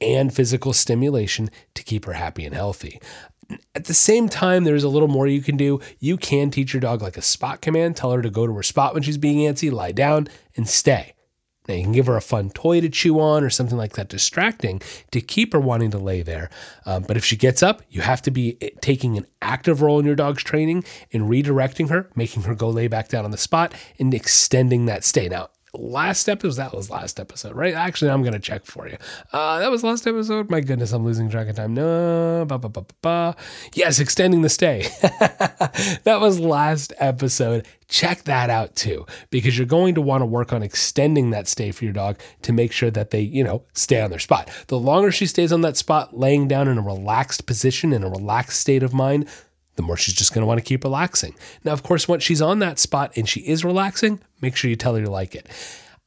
[0.00, 3.00] and physical stimulation to keep her happy and healthy.
[3.74, 5.80] At the same time, there's a little more you can do.
[5.98, 7.96] You can teach your dog like a spot command.
[7.96, 11.14] Tell her to go to her spot when she's being antsy, lie down, and stay.
[11.68, 14.08] Now, you can give her a fun toy to chew on or something like that,
[14.08, 14.82] distracting
[15.12, 16.50] to keep her wanting to lay there.
[16.86, 20.00] Um, but if she gets up, you have to be eh, taking an active role
[20.00, 23.38] in your dog's training and redirecting her, making her go lay back down on the
[23.38, 25.28] spot and extending that stay.
[25.28, 26.56] Now, last episode.
[26.56, 27.74] That was last episode, right?
[27.74, 28.96] Actually, I'm gonna check for you.
[29.32, 30.50] Uh, that was last episode.
[30.50, 31.74] My goodness, I'm losing track of time.
[31.74, 33.36] No, ba, ba, ba, ba.
[33.74, 34.82] yes, extending the stay.
[36.04, 37.66] that was last episode.
[37.88, 41.72] Check that out too, because you're going to want to work on extending that stay
[41.72, 44.50] for your dog to make sure that they, you know, stay on their spot.
[44.68, 48.08] The longer she stays on that spot, laying down in a relaxed position, in a
[48.08, 49.28] relaxed state of mind,
[49.82, 51.34] the more she's just going to want to keep relaxing.
[51.64, 54.76] Now, of course, once she's on that spot and she is relaxing, make sure you
[54.76, 55.48] tell her you like it.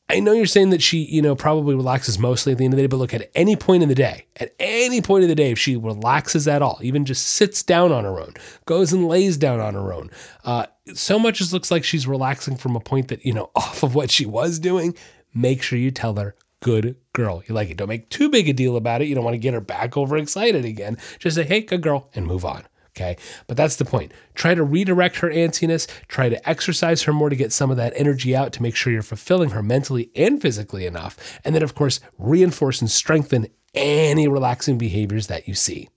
[0.08, 2.78] I know you're saying that she, you know, probably relaxes mostly at the end of
[2.78, 5.36] the day, but look, at any point in the day, at any point in the
[5.36, 8.34] day, if she relaxes at all, even just sits down on her own,
[8.66, 10.12] goes and lays down on her own,
[10.44, 13.82] uh, so much as looks like she's relaxing from a point that, you know, off
[13.82, 14.96] of what she was doing,
[15.34, 17.44] make sure you tell her, good girl.
[17.48, 17.78] You like it.
[17.78, 19.08] Don't make too big a deal about it.
[19.08, 20.98] You don't want to get her back overexcited again.
[21.20, 22.64] Just say, hey, good girl, and move on.
[22.96, 23.18] Okay.
[23.48, 24.14] But that's the point.
[24.36, 27.94] Try to redirect her antsiness, try to exercise her more to get some of that
[27.96, 31.40] energy out to make sure you're fulfilling her mentally and physically enough.
[31.44, 35.90] And then, of course, reinforce and strengthen any relaxing behaviors that you see.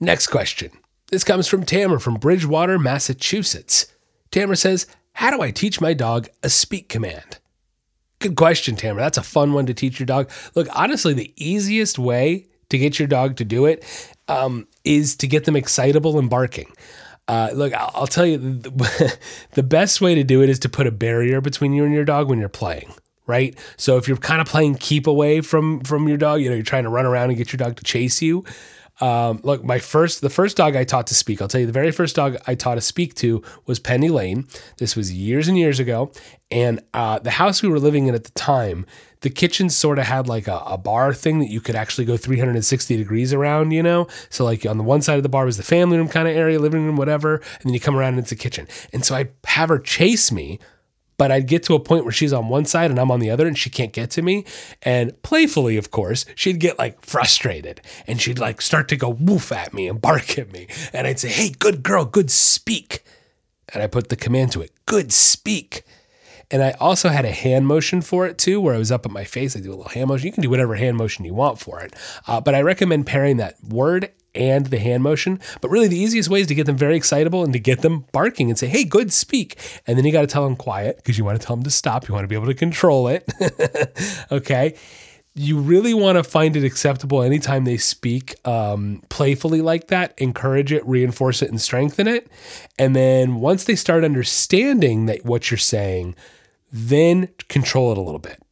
[0.00, 0.70] Next question.
[1.10, 3.92] This comes from Tamara from Bridgewater, Massachusetts.
[4.30, 7.38] Tamara says, How do I teach my dog a speak command?
[8.18, 9.02] Good question, Tamara.
[9.02, 10.30] That's a fun one to teach your dog.
[10.54, 13.84] Look, honestly, the easiest way to get your dog to do it
[14.28, 16.72] um, is to get them excitable and barking.
[17.28, 19.18] Uh, look, I'll, tell you the,
[19.52, 22.04] the best way to do it is to put a barrier between you and your
[22.04, 22.92] dog when you're playing.
[23.26, 23.56] Right.
[23.76, 26.64] So if you're kind of playing keep away from from your dog, you know, you're
[26.64, 28.44] trying to run around and get your dog to chase you.
[29.00, 31.72] Um, look, my first, the first dog I taught to speak, I'll tell you, the
[31.72, 34.46] very first dog I taught to speak to was Penny Lane.
[34.78, 36.12] This was years and years ago.
[36.50, 38.86] And uh, the house we were living in at the time,
[39.22, 42.16] the kitchen sort of had like a, a, bar thing that you could actually go
[42.16, 44.06] 360 degrees around, you know?
[44.30, 46.36] So, like on the one side of the bar was the family room kind of
[46.36, 47.36] area, living room, whatever.
[47.36, 48.68] And then you come around and it's the kitchen.
[48.92, 50.58] And so I'd have her chase me
[51.22, 53.30] but I'd get to a point where she's on one side and I'm on the
[53.30, 54.44] other and she can't get to me.
[54.82, 59.52] And playfully, of course, she'd get like frustrated and she'd like start to go woof
[59.52, 60.66] at me and bark at me.
[60.92, 63.04] And I'd say, Hey, good girl, good speak.
[63.72, 65.84] And I put the command to it, good speak.
[66.52, 69.10] And I also had a hand motion for it too, where I was up at
[69.10, 69.56] my face.
[69.56, 70.26] I do a little hand motion.
[70.26, 71.94] You can do whatever hand motion you want for it.
[72.28, 75.40] Uh, but I recommend pairing that word and the hand motion.
[75.60, 78.04] But really, the easiest way is to get them very excitable and to get them
[78.12, 79.56] barking and say, hey, good, speak.
[79.86, 81.70] And then you got to tell them quiet because you want to tell them to
[81.70, 82.08] stop.
[82.08, 83.30] You want to be able to control it.
[84.32, 84.76] okay.
[85.34, 90.72] You really want to find it acceptable anytime they speak um, playfully like that, encourage
[90.72, 92.28] it, reinforce it, and strengthen it.
[92.78, 96.16] And then once they start understanding that what you're saying,
[96.72, 98.42] then control it a little bit.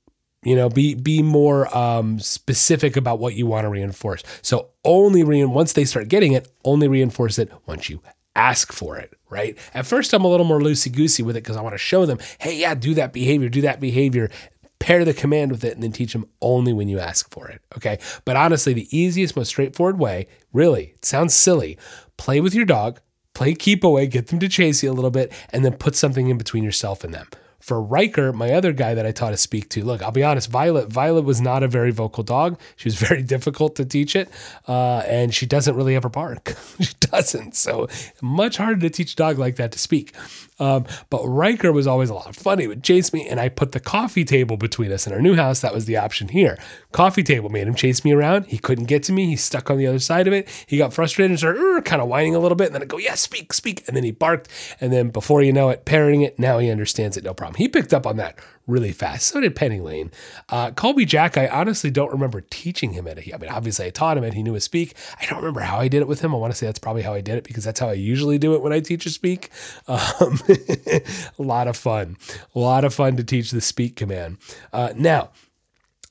[0.42, 4.22] You know be be more um, specific about what you want to reinforce.
[4.40, 8.00] So only re- once they start getting it only reinforce it once you
[8.34, 9.56] ask for it right?
[9.74, 12.04] At first i'm a little more loosey goosey with it because i want to show
[12.04, 14.30] them hey yeah do that behavior do that behavior
[14.78, 17.60] pair the command with it and then teach them only when you ask for it
[17.76, 17.98] okay?
[18.24, 21.78] But honestly the easiest most straightforward way really sounds silly
[22.16, 23.00] play with your dog
[23.34, 26.28] play keep away get them to chase you a little bit and then put something
[26.28, 27.26] in between yourself and them
[27.60, 30.50] for Riker, my other guy that I taught to speak to, look, I'll be honest,
[30.50, 32.58] Violet, Violet was not a very vocal dog.
[32.76, 34.30] She was very difficult to teach it,
[34.66, 36.54] uh, and she doesn't really ever bark.
[36.80, 37.54] she doesn't.
[37.54, 37.88] So
[38.20, 40.14] much harder to teach a dog like that to speak.
[40.60, 42.58] Um, but Riker was always a lot of fun.
[42.58, 45.06] He would chase me, and I put the coffee table between us.
[45.06, 46.58] In our new house, that was the option here.
[46.92, 48.46] Coffee table made him chase me around.
[48.46, 49.26] He couldn't get to me.
[49.26, 50.48] He stuck on the other side of it.
[50.66, 52.66] He got frustrated and started kind of whining a little bit.
[52.66, 53.84] And then I go, yeah, speak, speak.
[53.88, 54.48] And then he barked.
[54.80, 57.56] And then before you know it, parroting it, now he understands it, no problem.
[57.56, 59.28] He picked up on that really fast.
[59.28, 60.10] So did Penny Lane.
[60.48, 63.18] Uh, Colby Jack, I honestly don't remember teaching him it.
[63.32, 64.34] I mean, obviously I taught him it.
[64.34, 64.94] He knew a speak.
[65.20, 66.34] I don't remember how I did it with him.
[66.34, 68.38] I want to say that's probably how I did it because that's how I usually
[68.38, 69.50] do it when I teach a speak.
[69.88, 71.02] Um, a
[71.38, 72.16] lot of fun.
[72.54, 74.38] A lot of fun to teach the speak command.
[74.72, 75.30] Uh, now,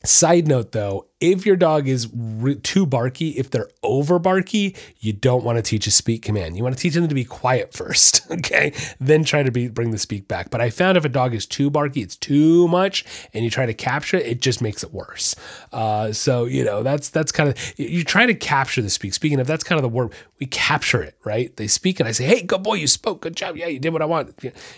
[0.06, 5.12] Side note though, if your dog is re- too barky, if they're over barky, you
[5.12, 6.56] don't want to teach a speak command.
[6.56, 8.74] You want to teach them to be quiet first, okay?
[9.00, 10.50] Then try to be, bring the speak back.
[10.50, 13.04] But I found if a dog is too barky, it's too much,
[13.34, 15.36] and you try to capture it, it just makes it worse.
[15.74, 19.14] Uh, so you know that's that's kind of you try to capture the speak.
[19.14, 21.56] Speaking of, that's kind of the word we capture it, right?
[21.58, 23.92] They speak and I say, "Hey, good boy, you spoke, good job, yeah, you did
[23.92, 24.34] what I want,"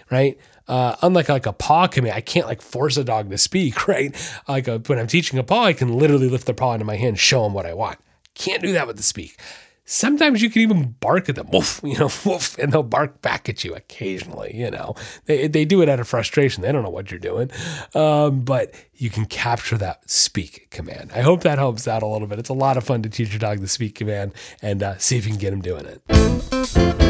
[0.10, 0.38] right?
[0.68, 4.16] Uh, unlike like a paw command, I can't like force a dog to speak, right?
[4.48, 6.96] Like a, when I'm teaching a paw, I can literally lift their paw into my
[6.96, 8.00] hand, show them what I want.
[8.34, 9.40] Can't do that with the speak.
[9.84, 13.50] Sometimes you can even bark at them, woof, you know, woof, and they'll bark back
[13.50, 14.56] at you occasionally.
[14.56, 16.64] You know, they they do it out of frustration.
[16.64, 17.52] They don't know what you're doing,
[17.94, 21.12] um, but you can capture that speak command.
[21.14, 22.40] I hope that helps out a little bit.
[22.40, 25.18] It's a lot of fun to teach your dog the speak command and uh, see
[25.18, 27.01] if you can get him doing it.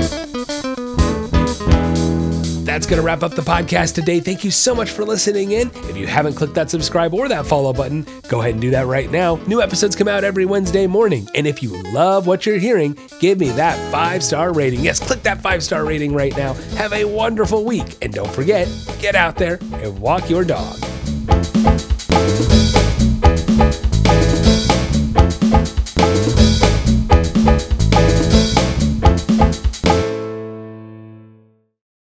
[2.72, 4.22] That's going to wrap up the podcast today.
[4.22, 5.70] Thank you so much for listening in.
[5.90, 8.88] If you haven't clicked that subscribe or that follow button, go ahead and do that
[8.88, 9.36] right now.
[9.48, 11.28] New episodes come out every Wednesday morning.
[11.36, 14.80] And if you love what you're hearing, give me that five star rating.
[14.80, 16.54] Yes, click that five star rating right now.
[16.78, 17.98] Have a wonderful week.
[18.02, 18.70] And don't forget,
[19.00, 20.78] get out there and walk your dog.